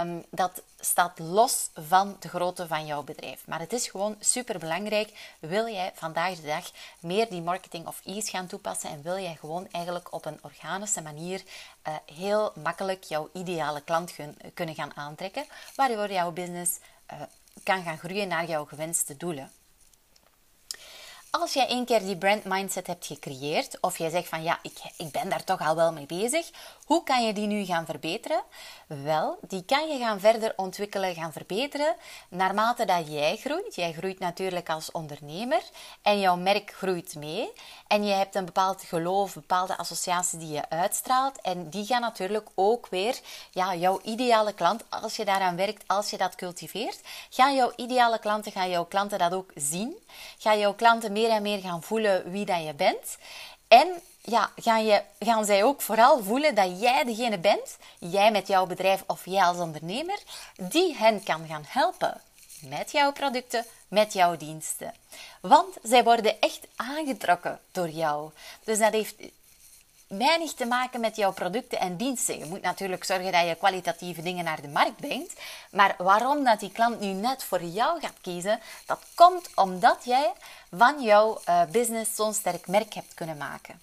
um, 0.00 0.24
dat 0.30 0.62
staat 0.80 1.18
los 1.18 1.70
van 1.74 2.16
de 2.20 2.28
grootte 2.28 2.66
van 2.66 2.86
jouw 2.86 3.02
bedrijf. 3.02 3.46
Maar 3.46 3.60
het 3.60 3.72
is 3.72 3.88
gewoon 3.88 4.16
super 4.20 4.58
belangrijk. 4.58 5.36
Wil 5.40 5.68
jij 5.68 5.92
vandaag 5.94 6.34
de 6.34 6.46
dag 6.46 6.70
meer 7.00 7.28
die 7.28 7.42
marketing 7.42 7.86
of 7.86 8.00
ease 8.04 8.30
gaan 8.30 8.46
toepassen 8.46 8.90
en 8.90 9.02
wil 9.02 9.18
jij 9.18 9.36
gewoon 9.40 9.68
eigenlijk 9.70 10.12
op 10.12 10.24
een 10.24 10.38
organische 10.42 11.02
manier 11.02 11.42
uh, 11.88 11.94
heel 12.14 12.52
makkelijk 12.62 13.04
jouw 13.04 13.30
ideale 13.32 13.80
klant 13.80 14.14
kunnen 14.54 14.74
gaan 14.74 14.96
aantrekken, 14.96 15.44
waardoor 15.74 16.12
jouw 16.12 16.30
business 16.32 16.78
uh, 17.12 17.20
kan 17.62 17.82
gaan 17.82 17.98
groeien 17.98 18.28
naar 18.28 18.46
jouw 18.46 18.64
gewenste 18.64 19.16
doelen 19.16 19.50
als 21.40 21.52
jij 21.52 21.66
één 21.66 21.84
keer 21.84 22.00
die 22.00 22.16
brand 22.16 22.44
mindset 22.44 22.86
hebt 22.86 23.06
gecreëerd, 23.06 23.78
of 23.80 23.98
jij 23.98 24.10
zegt 24.10 24.28
van 24.28 24.42
ja, 24.42 24.58
ik, 24.62 24.78
ik 24.96 25.10
ben 25.10 25.28
daar 25.28 25.44
toch 25.44 25.60
al 25.60 25.76
wel 25.76 25.92
mee 25.92 26.06
bezig, 26.06 26.50
hoe 26.86 27.02
kan 27.02 27.26
je 27.26 27.32
die 27.32 27.46
nu 27.46 27.64
gaan 27.64 27.86
verbeteren? 27.86 28.42
Wel, 28.86 29.38
die 29.40 29.64
kan 29.64 29.88
je 29.88 29.98
gaan 29.98 30.20
verder 30.20 30.52
ontwikkelen, 30.56 31.14
gaan 31.14 31.32
verbeteren, 31.32 31.96
naarmate 32.28 32.84
dat 32.84 33.12
jij 33.12 33.36
groeit. 33.36 33.74
Jij 33.74 33.92
groeit 33.92 34.18
natuurlijk 34.18 34.68
als 34.70 34.90
ondernemer 34.90 35.62
en 36.02 36.20
jouw 36.20 36.36
merk 36.36 36.72
groeit 36.72 37.14
mee. 37.14 37.52
En 37.86 38.04
je 38.04 38.12
hebt 38.12 38.34
een 38.34 38.44
bepaald 38.44 38.82
geloof, 38.82 39.34
bepaalde 39.34 39.76
associaties 39.76 40.38
die 40.38 40.52
je 40.52 40.68
uitstraalt. 40.68 41.40
En 41.40 41.70
die 41.70 41.86
gaan 41.86 42.00
natuurlijk 42.00 42.48
ook 42.54 42.86
weer, 42.86 43.20
ja, 43.50 43.74
jouw 43.74 44.00
ideale 44.02 44.52
klant, 44.52 44.84
als 44.88 45.16
je 45.16 45.24
daaraan 45.24 45.56
werkt, 45.56 45.84
als 45.86 46.10
je 46.10 46.16
dat 46.16 46.34
cultiveert, 46.34 47.00
gaan 47.30 47.54
jouw 47.54 47.72
ideale 47.76 48.18
klanten, 48.18 48.52
gaan 48.52 48.70
jouw 48.70 48.84
klanten 48.84 49.18
dat 49.18 49.32
ook 49.32 49.50
zien. 49.54 49.96
Gaan 50.38 50.58
jouw 50.58 50.74
klanten 50.74 51.12
meer 51.12 51.23
en 51.30 51.42
meer 51.42 51.60
gaan 51.60 51.82
voelen 51.82 52.30
wie 52.30 52.44
dat 52.44 52.64
je 52.64 52.74
bent. 52.74 53.18
En 53.68 53.88
ja, 54.20 54.50
gaan, 54.56 54.84
je, 54.84 55.02
gaan 55.18 55.44
zij 55.44 55.64
ook 55.64 55.82
vooral 55.82 56.22
voelen 56.22 56.54
dat 56.54 56.80
jij 56.80 57.04
degene 57.04 57.38
bent, 57.38 57.76
jij 57.98 58.30
met 58.30 58.46
jouw 58.46 58.66
bedrijf 58.66 59.04
of 59.06 59.24
jij 59.24 59.42
als 59.44 59.58
ondernemer, 59.58 60.18
die 60.56 60.94
hen 60.96 61.22
kan 61.22 61.46
gaan 61.46 61.64
helpen 61.66 62.20
met 62.60 62.90
jouw 62.90 63.12
producten, 63.12 63.64
met 63.88 64.12
jouw 64.12 64.36
diensten. 64.36 64.94
Want 65.40 65.76
zij 65.82 66.04
worden 66.04 66.40
echt 66.40 66.60
aangetrokken 66.76 67.60
door 67.72 67.88
jou. 67.88 68.30
Dus 68.64 68.78
dat 68.78 68.92
heeft 68.92 69.14
weinig 70.06 70.52
te 70.52 70.66
maken 70.66 71.00
met 71.00 71.16
jouw 71.16 71.32
producten 71.32 71.80
en 71.80 71.96
diensten. 71.96 72.38
Je 72.38 72.44
moet 72.44 72.62
natuurlijk 72.62 73.04
zorgen 73.04 73.32
dat 73.32 73.46
je 73.46 73.54
kwalitatieve 73.54 74.22
dingen 74.22 74.44
naar 74.44 74.60
de 74.60 74.68
markt 74.68 74.96
brengt. 74.96 75.32
Maar 75.70 75.94
waarom 75.98 76.44
dat 76.44 76.60
die 76.60 76.72
klant 76.72 77.00
nu 77.00 77.06
net 77.06 77.44
voor 77.44 77.62
jou 77.62 78.00
gaat 78.00 78.20
kiezen, 78.20 78.60
dat 78.86 79.02
komt 79.14 79.48
omdat 79.54 80.04
jij 80.04 80.32
van 80.70 81.02
jouw 81.02 81.40
uh, 81.48 81.62
business 81.64 82.14
zo'n 82.14 82.34
sterk 82.34 82.66
merk 82.66 82.94
hebt 82.94 83.14
kunnen 83.14 83.36
maken. 83.36 83.80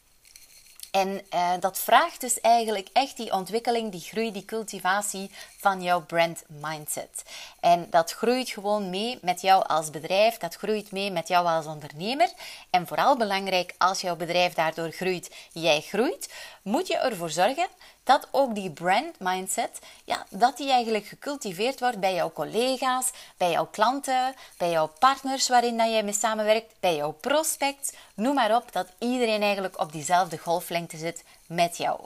En 0.91 1.21
uh, 1.33 1.51
dat 1.59 1.79
vraagt 1.79 2.21
dus 2.21 2.39
eigenlijk 2.41 2.87
echt 2.93 3.17
die 3.17 3.33
ontwikkeling, 3.33 3.91
die 3.91 4.01
groei, 4.01 4.31
die 4.31 4.45
cultivatie 4.45 5.31
van 5.57 5.81
jouw 5.81 6.01
brand 6.01 6.43
mindset. 6.47 7.23
En 7.59 7.87
dat 7.89 8.11
groeit 8.11 8.49
gewoon 8.49 8.89
mee 8.89 9.19
met 9.21 9.41
jou 9.41 9.65
als 9.67 9.89
bedrijf, 9.89 10.37
dat 10.37 10.55
groeit 10.55 10.91
mee 10.91 11.11
met 11.11 11.27
jou 11.27 11.45
als 11.47 11.65
ondernemer. 11.65 12.31
En 12.69 12.87
vooral 12.87 13.17
belangrijk, 13.17 13.75
als 13.77 14.01
jouw 14.01 14.15
bedrijf 14.15 14.53
daardoor 14.53 14.91
groeit, 14.91 15.35
jij 15.51 15.81
groeit, 15.81 16.33
moet 16.61 16.87
je 16.87 16.97
ervoor 16.97 17.29
zorgen 17.29 17.67
dat 18.03 18.27
ook 18.31 18.55
die 18.55 18.71
brand 18.71 19.19
mindset, 19.19 19.79
ja, 20.03 20.25
dat 20.29 20.57
die 20.57 20.71
eigenlijk 20.71 21.05
gecultiveerd 21.05 21.79
wordt 21.79 21.99
bij 21.99 22.13
jouw 22.13 22.31
collega's, 22.31 23.11
bij 23.37 23.51
jouw 23.51 23.65
klanten, 23.65 24.35
bij 24.57 24.71
jouw 24.71 24.91
partners 24.99 25.47
waarin 25.47 25.77
dat 25.77 25.89
jij 25.89 26.03
mee 26.03 26.13
samenwerkt, 26.13 26.73
bij 26.79 26.95
jouw 26.95 27.11
prospects, 27.11 27.91
noem 28.13 28.35
maar 28.35 28.55
op, 28.55 28.71
dat 28.71 28.87
iedereen 28.99 29.41
eigenlijk 29.41 29.79
op 29.79 29.91
diezelfde 29.91 30.37
golflengte 30.37 30.97
zit 30.97 31.23
met 31.51 31.77
jou. 31.77 31.99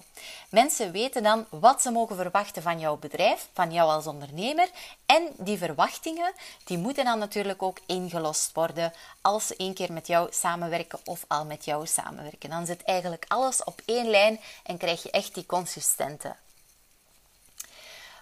Mensen 0.50 0.92
weten 0.92 1.24
dan 1.24 1.46
wat 1.50 1.82
ze 1.82 1.92
mogen 1.92 2.16
verwachten 2.16 2.62
van 2.62 2.80
jouw 2.80 2.98
bedrijf, 2.98 3.48
van 3.54 3.72
jou 3.72 3.90
als 3.90 4.08
ondernemer. 4.08 4.70
En 5.06 5.30
die 5.38 5.58
verwachtingen, 5.58 6.34
die 6.64 6.78
moeten 6.78 7.06
dan 7.06 7.20
natuurlijk 7.20 7.64
ook 7.64 7.80
ingelost 7.86 8.52
worden 8.54 8.94
als 9.22 9.48
ze 9.48 9.56
één 9.56 9.74
keer 9.74 9.94
met 9.94 10.08
jou 10.08 10.28
samenwerken 10.32 11.00
of 11.04 11.26
al 11.28 11.46
met 11.46 11.66
jou 11.66 11.88
samenwerken. 11.88 12.50
Dan 12.50 12.66
zit 12.66 12.84
eigenlijk 12.84 13.26
alles 13.28 13.64
op 13.64 13.82
één 13.86 14.10
lijn 14.10 14.40
en 14.64 14.78
krijg 14.78 15.04
je 15.04 15.12
echt 15.12 15.34
die 15.34 15.46
consistente. 15.46 16.36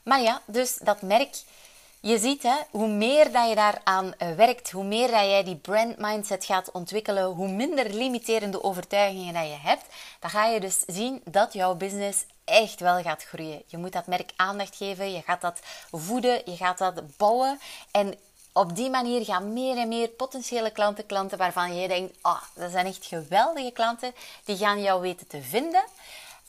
Maar 0.04 0.22
ja, 0.22 0.42
dus 0.46 0.78
dat 0.78 1.02
merk 1.02 1.36
je 2.06 2.18
ziet, 2.20 2.44
hè, 2.44 2.56
hoe 2.72 2.88
meer 2.88 3.32
dat 3.32 3.50
je 3.50 3.56
daaraan 3.56 4.14
eh, 4.18 4.32
werkt, 4.32 4.72
hoe 4.72 4.84
meer 4.84 5.08
dat 5.08 5.20
jij 5.20 5.44
die 5.44 5.56
brand 5.56 5.98
mindset 5.98 6.46
gaat 6.46 6.72
ontwikkelen, 6.72 7.26
hoe 7.26 7.48
minder 7.48 7.94
limiterende 7.94 8.64
overtuigingen 8.64 9.34
dat 9.34 9.44
je 9.44 9.58
hebt, 9.62 9.86
dan 10.20 10.30
ga 10.30 10.46
je 10.46 10.60
dus 10.60 10.84
zien 10.88 11.22
dat 11.26 11.54
jouw 11.54 11.76
business 11.76 12.26
echt 12.44 12.80
wel 12.80 13.02
gaat 13.02 13.24
groeien. 13.24 13.64
Je 13.66 13.78
moet 13.78 13.92
dat 13.92 14.08
merk 14.08 14.32
aandacht 14.36 14.76
geven, 14.76 15.12
je 15.12 15.22
gaat 15.22 15.42
dat 15.42 15.60
voeden, 15.92 16.42
je 16.46 16.56
gaat 16.56 16.78
dat 16.78 17.18
bouwen. 17.18 17.60
En 17.92 18.16
op 18.54 18.76
die 18.76 18.90
manier 18.90 19.26
gaan 19.26 19.54
meer 19.54 19.78
en 19.78 19.88
meer 19.88 20.08
potentiële 20.08 20.72
klanten, 20.72 21.06
klanten 21.06 21.38
waarvan 21.38 21.76
je 21.76 21.88
denkt, 21.88 22.18
oh, 22.22 22.42
dat 22.56 22.72
zijn 22.72 22.86
echt 22.86 23.06
geweldige 23.06 23.72
klanten, 23.72 24.14
die 24.44 24.58
gaan 24.58 24.82
jou 24.82 25.02
weten 25.02 25.28
te 25.28 25.42
vinden. 25.42 25.84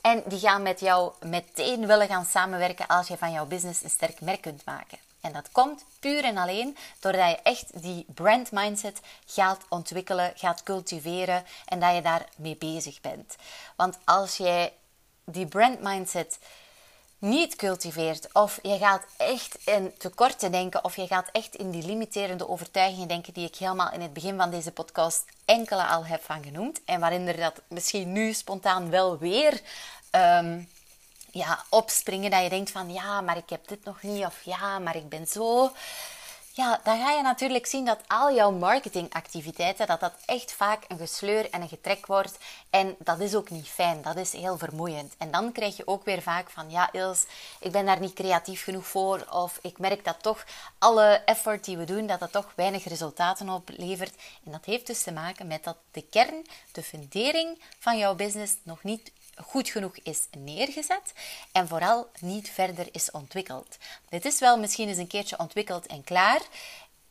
En 0.01 0.23
die 0.27 0.39
gaan 0.39 0.63
met 0.63 0.81
jou 0.81 1.13
meteen 1.21 1.87
willen 1.87 2.09
gaan 2.09 2.25
samenwerken 2.25 2.87
als 2.87 3.09
je 3.09 3.17
van 3.17 3.33
jouw 3.33 3.47
business 3.47 3.83
een 3.83 3.91
sterk 3.91 4.21
merk 4.21 4.41
kunt 4.41 4.65
maken. 4.65 4.99
En 5.25 5.33
dat 5.33 5.53
komt 5.53 5.85
puur 6.01 6.25
en 6.25 6.37
alleen 6.37 6.77
doordat 7.01 7.31
je 7.31 7.39
echt 7.43 7.83
die 7.83 8.05
brand 8.15 8.53
mindset 8.53 9.01
gaat 9.27 9.61
ontwikkelen, 9.69 10.33
gaat 10.37 10.63
cultiveren 10.63 11.45
en 11.65 11.81
dat 11.81 11.95
je 11.95 12.03
daarmee 12.03 12.57
bezig 12.57 13.01
bent. 13.01 13.37
Want 13.77 13.99
als 14.05 14.37
jij 14.37 14.73
die 15.25 15.47
brand 15.47 15.81
mindset 15.81 16.39
niet 17.19 17.57
cultiveert 17.57 18.29
of 18.33 18.59
je 18.63 18.79
gaat 18.79 19.07
echt 19.17 19.59
in 19.65 19.93
tekorten 19.99 20.53
denken 20.53 20.85
of 20.85 20.97
je 20.97 21.07
gaat 21.07 21.29
echt 21.33 21.55
in 21.55 21.71
die 21.71 21.87
limiterende 21.87 22.49
overtuigingen 22.49 23.09
denken 23.09 23.33
die 23.33 23.47
ik 23.47 23.57
helemaal 23.57 23.93
in 23.93 24.01
het 24.01 24.13
begin 24.13 24.37
van 24.37 24.51
deze 24.51 24.73
podcast 24.73 25.25
enkele 25.45 25.85
al 25.85 26.07
heb 26.07 26.23
van 26.25 26.43
genoemd 26.43 26.81
en 26.85 27.01
waarin 27.01 27.29
er 27.29 27.37
dat 27.37 27.61
misschien 27.69 28.13
nu 28.13 28.33
spontaan 28.33 28.91
wel 28.91 29.19
weer 29.19 29.61
ehm, 30.11 30.63
ja, 31.35 31.65
opspringen. 31.69 32.31
Dat 32.31 32.43
je 32.43 32.49
denkt 32.49 32.71
van 32.71 32.93
ja, 32.93 33.21
maar 33.21 33.37
ik 33.37 33.51
heb 33.51 33.69
dit 33.69 33.85
nog 33.85 34.03
niet. 34.03 34.25
Of 34.25 34.43
ja, 34.43 34.79
maar 34.79 34.97
ik 34.97 35.09
ben 35.09 35.27
zo. 35.27 35.73
Ja, 36.57 36.81
dan 36.85 36.99
ga 36.99 37.11
je 37.11 37.23
natuurlijk 37.23 37.67
zien 37.67 37.85
dat 37.85 38.01
al 38.07 38.35
jouw 38.35 38.51
marketingactiviteiten, 38.51 39.87
dat 39.87 40.01
dat 40.01 40.13
echt 40.25 40.53
vaak 40.53 40.85
een 40.89 40.99
gesleur 40.99 41.51
en 41.51 41.63
een 41.63 41.69
getrek 41.69 42.07
wordt. 42.07 42.39
En 42.71 42.97
dat 42.99 43.21
is 43.21 43.35
ook 43.35 43.51
niet 43.51 43.69
fijn, 43.69 44.03
dat 44.03 44.17
is 44.17 44.33
heel 44.33 44.59
vermoeiend. 44.59 45.15
En 45.19 45.31
dan 45.31 45.53
krijg 45.53 45.77
je 45.77 45.87
ook 45.87 46.05
weer 46.05 46.23
vaak 46.23 46.51
van, 46.51 46.71
ja 46.71 46.93
Ils, 46.93 47.27
ik 47.61 47.73
ben 47.73 47.87
daar 47.87 48.01
niet 48.01 48.13
creatief 48.13 48.65
genoeg 48.65 48.87
voor. 48.87 49.27
Of 49.31 49.59
ik 49.63 49.79
merk 49.79 50.05
dat 50.05 50.23
toch 50.23 50.45
alle 50.79 51.23
effort 51.25 51.65
die 51.65 51.77
we 51.77 51.85
doen, 51.85 52.07
dat 52.07 52.21
dat 52.21 52.33
toch 52.33 52.53
weinig 52.55 52.85
resultaten 52.85 53.49
oplevert. 53.49 54.15
En 54.45 54.53
dat 54.53 54.65
heeft 54.65 54.87
dus 54.87 55.03
te 55.03 55.13
maken 55.13 55.47
met 55.47 55.65
dat 55.65 55.77
de 55.91 56.03
kern, 56.03 56.47
de 56.73 56.83
fundering 56.83 57.63
van 57.79 57.99
jouw 57.99 58.15
business 58.15 58.55
nog 58.63 58.83
niet 58.83 59.13
goed 59.37 59.69
genoeg 59.69 59.97
is 60.03 60.27
neergezet 60.39 61.13
en 61.53 61.69
vooral 61.69 62.09
niet 62.21 62.51
verder 62.51 62.87
is 62.93 63.11
ontwikkeld. 63.11 63.77
Dit 64.09 64.25
is 64.25 64.39
wel 64.39 64.59
misschien 64.59 64.89
eens 64.89 64.99
een 64.99 65.07
keertje 65.07 65.39
ontwikkeld 65.39 65.87
en 65.87 66.05
klaar. 66.05 66.41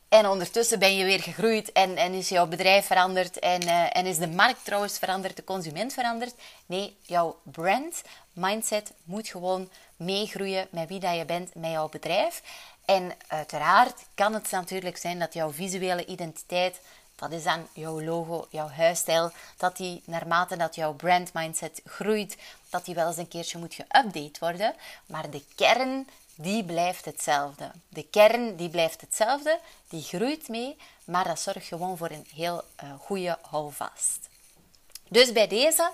En 0.08 0.26
ondertussen 0.26 0.78
ben 0.78 0.96
je 0.96 1.04
weer 1.04 1.20
gegroeid 1.20 1.72
en, 1.72 1.96
en 1.96 2.12
is 2.12 2.28
jouw 2.28 2.46
bedrijf 2.46 2.86
veranderd 2.86 3.38
en, 3.38 3.62
uh, 3.62 3.96
en 3.96 4.06
is 4.06 4.18
de 4.18 4.28
markt 4.28 4.64
trouwens 4.64 4.98
veranderd, 4.98 5.36
de 5.36 5.44
consument 5.44 5.92
veranderd. 5.92 6.34
Nee, 6.66 6.96
jouw 7.02 7.38
brand, 7.42 8.02
mindset 8.32 8.92
moet 9.04 9.28
gewoon 9.28 9.70
meegroeien 9.96 10.68
met 10.70 10.88
wie 10.88 11.00
dat 11.00 11.16
je 11.16 11.24
bent, 11.24 11.54
met 11.54 11.70
jouw 11.70 11.88
bedrijf. 11.88 12.42
En 12.84 13.12
uiteraard 13.26 14.06
kan 14.14 14.34
het 14.34 14.50
natuurlijk 14.50 14.96
zijn 14.96 15.18
dat 15.18 15.34
jouw 15.34 15.52
visuele 15.52 16.06
identiteit 16.06 16.80
dat 17.16 17.32
is 17.32 17.42
dan 17.42 17.66
jouw 17.72 18.00
logo, 18.00 18.46
jouw 18.50 18.68
huisstijl. 18.68 19.30
Dat 19.56 19.76
die 19.76 20.02
naarmate 20.04 20.56
dat 20.56 20.74
jouw 20.74 20.92
brand 20.92 21.32
mindset 21.32 21.80
groeit, 21.84 22.36
dat 22.70 22.84
die 22.84 22.94
wel 22.94 23.06
eens 23.06 23.16
een 23.16 23.28
keertje 23.28 23.58
moet 23.58 23.74
geüpdate 23.74 24.38
worden. 24.38 24.74
Maar 25.06 25.30
de 25.30 25.44
kern, 25.54 26.08
die 26.34 26.64
blijft 26.64 27.04
hetzelfde. 27.04 27.70
De 27.88 28.06
kern, 28.10 28.56
die 28.56 28.68
blijft 28.68 29.00
hetzelfde. 29.00 29.58
Die 29.88 30.02
groeit 30.02 30.48
mee, 30.48 30.76
maar 31.04 31.24
dat 31.24 31.40
zorgt 31.40 31.66
gewoon 31.66 31.96
voor 31.96 32.10
een 32.10 32.26
heel 32.34 32.62
uh, 32.82 32.90
goede 32.98 33.38
houvast. 33.50 34.28
Dus 35.08 35.32
bij 35.32 35.48
deze 35.48 35.90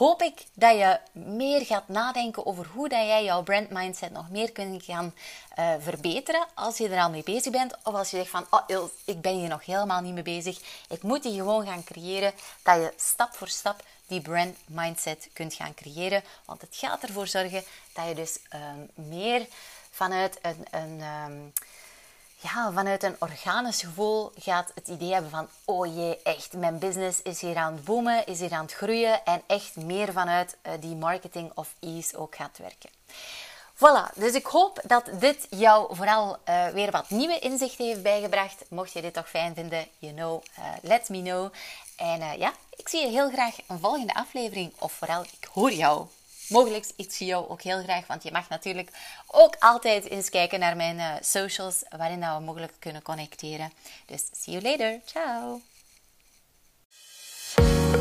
hoop 0.00 0.22
ik 0.22 0.46
dat 0.54 0.76
je 0.76 0.98
meer 1.12 1.66
gaat 1.66 1.88
nadenken 1.88 2.46
over 2.46 2.66
hoe 2.66 2.88
dat 2.88 3.06
jij 3.06 3.24
jouw 3.24 3.42
brand 3.42 3.70
mindset 3.70 4.12
nog 4.12 4.30
meer 4.30 4.52
kunt 4.52 4.82
gaan 4.82 5.14
uh, 5.58 5.74
verbeteren 5.78 6.46
als 6.54 6.78
je 6.78 6.88
er 6.88 7.02
al 7.02 7.10
mee 7.10 7.22
bezig 7.22 7.52
bent. 7.52 7.76
Of 7.82 7.94
als 7.94 8.10
je 8.10 8.16
zegt 8.16 8.30
van, 8.30 8.46
oh 8.50 8.88
ik 9.04 9.20
ben 9.20 9.34
hier 9.34 9.48
nog 9.48 9.64
helemaal 9.64 10.00
niet 10.00 10.14
mee 10.14 10.22
bezig. 10.22 10.60
Ik 10.88 11.02
moet 11.02 11.22
die 11.22 11.34
gewoon 11.34 11.66
gaan 11.66 11.84
creëren. 11.84 12.32
Dat 12.62 12.76
je 12.76 12.92
stap 12.96 13.34
voor 13.34 13.48
stap 13.48 13.82
die 14.06 14.20
brand 14.20 14.56
mindset 14.66 15.28
kunt 15.32 15.54
gaan 15.54 15.74
creëren. 15.74 16.22
Want 16.44 16.60
het 16.60 16.76
gaat 16.76 17.02
ervoor 17.02 17.26
zorgen 17.26 17.64
dat 17.92 18.08
je 18.08 18.14
dus 18.14 18.38
um, 18.54 19.08
meer 19.08 19.46
vanuit 19.90 20.38
een... 20.42 20.66
een 20.70 21.00
um, 21.30 21.52
ja, 22.40 22.72
vanuit 22.72 23.02
een 23.02 23.16
organisch 23.18 23.80
gevoel 23.80 24.32
gaat 24.38 24.70
het 24.74 24.88
idee 24.88 25.12
hebben 25.12 25.30
van 25.30 25.48
oh 25.64 25.94
jee, 25.94 26.22
echt, 26.22 26.52
mijn 26.52 26.78
business 26.78 27.22
is 27.22 27.40
hier 27.40 27.56
aan 27.56 27.72
het 27.72 27.84
boomen, 27.84 28.26
is 28.26 28.40
hier 28.40 28.52
aan 28.52 28.64
het 28.64 28.72
groeien 28.72 29.24
en 29.24 29.42
echt 29.46 29.76
meer 29.76 30.12
vanuit 30.12 30.56
uh, 30.66 30.72
die 30.80 30.96
marketing 30.96 31.52
of 31.54 31.74
ease 31.80 32.16
ook 32.16 32.36
gaat 32.36 32.58
werken. 32.58 32.90
Voilà, 33.74 34.14
dus 34.14 34.32
ik 34.32 34.46
hoop 34.46 34.80
dat 34.86 35.10
dit 35.12 35.46
jou 35.50 35.96
vooral 35.96 36.36
uh, 36.48 36.68
weer 36.68 36.90
wat 36.90 37.10
nieuwe 37.10 37.38
inzichten 37.38 37.86
heeft 37.86 38.02
bijgebracht. 38.02 38.64
Mocht 38.68 38.92
je 38.92 39.00
dit 39.00 39.14
toch 39.14 39.28
fijn 39.28 39.54
vinden, 39.54 39.86
you 39.98 40.14
know, 40.14 40.42
uh, 40.58 40.64
let 40.82 41.08
me 41.08 41.22
know. 41.22 41.52
En 41.96 42.38
ja, 42.38 42.52
ik 42.76 42.88
zie 42.88 43.00
je 43.00 43.08
heel 43.08 43.30
graag 43.30 43.56
een 43.66 43.78
volgende 43.78 44.14
aflevering 44.14 44.72
of 44.78 44.92
vooral 44.92 45.22
ik 45.22 45.48
hoor 45.52 45.72
jou 45.72 46.06
mogelijk 46.50 46.84
ik 46.96 47.12
zie 47.12 47.26
jou 47.26 47.48
ook 47.48 47.62
heel 47.62 47.82
graag, 47.82 48.06
want 48.06 48.22
je 48.22 48.32
mag 48.32 48.48
natuurlijk 48.48 48.90
ook 49.26 49.56
altijd 49.58 50.10
eens 50.10 50.30
kijken 50.30 50.60
naar 50.60 50.76
mijn 50.76 50.96
uh, 50.96 51.06
socials, 51.20 51.82
waarin 51.96 52.20
we 52.20 52.40
mogelijk 52.44 52.72
kunnen 52.78 53.02
connecteren. 53.02 53.72
Dus 54.06 54.22
see 54.32 54.60
you 54.60 54.70
later. 54.70 55.00
Ciao. 55.04 55.60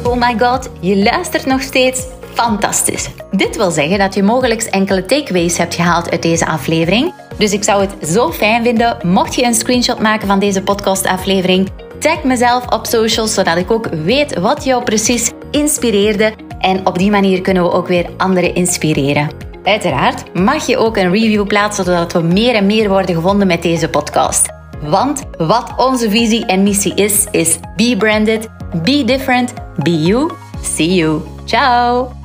Oh 0.04 0.16
my 0.16 0.40
god, 0.40 0.70
je 0.82 0.98
luistert 0.98 1.46
nog 1.46 1.62
steeds. 1.62 2.06
Fantastisch. 2.34 3.10
Dit 3.32 3.56
wil 3.56 3.72
zeggen 3.72 3.98
dat 3.98 4.14
je 4.14 4.24
mogelijk 4.24 4.62
enkele 4.62 5.06
takeaways 5.06 5.58
hebt 5.58 5.76
gehaald 5.76 6.10
uit 6.10 6.22
deze 6.22 6.46
aflevering. 6.46 7.14
Dus 7.38 7.54
ik 7.54 7.64
zou 7.64 7.86
het 7.86 8.10
zo 8.10 8.32
fijn 8.32 8.64
vinden 8.64 9.08
mocht 9.08 9.36
je 9.36 9.44
een 9.44 9.54
screenshot 9.54 10.00
maken 10.00 10.28
van 10.28 10.40
deze 10.40 10.64
podcastaflevering. 10.64 11.70
Tag 12.00 12.24
mezelf 12.24 12.68
op 12.68 12.86
socials 12.86 13.34
zodat 13.34 13.58
ik 13.58 13.72
ook 13.72 13.88
weet 13.90 14.40
wat 14.40 14.64
jou 14.64 14.84
precies 14.84 15.32
inspireerde 15.52 16.34
en 16.60 16.88
op 16.88 16.98
die 16.98 17.12
manier 17.12 17.42
kunnen 17.42 17.64
we 17.64 17.72
ook 17.72 17.88
weer 17.88 18.10
anderen 18.18 18.56
inspireren. 18.56 19.30
Uiteraard 19.64 20.34
mag 20.34 20.66
je 20.66 20.78
ook 20.78 20.98
een 20.98 21.12
review 21.12 21.48
plaatsen 21.48 21.86
zodat 21.86 22.14
we 22.14 22.22
meer 22.22 22.56
en 22.56 22.66
meer 22.66 22.90
worden 22.90 23.16
gevonden 23.16 23.48
met 23.48 23.62
deze 23.62 23.90
podcast. 23.90 24.50
Want 24.82 25.24
wat 25.38 25.74
onze 25.78 26.10
visie 26.10 26.46
en 26.46 26.64
missie 26.64 26.94
is, 26.94 27.28
is 27.32 27.60
be 27.76 27.96
branded, 27.98 28.50
be 28.84 29.04
different, 29.04 29.54
be 29.84 30.02
you. 30.02 30.32
See 30.62 30.94
you. 30.94 31.22
Ciao! 31.46 32.19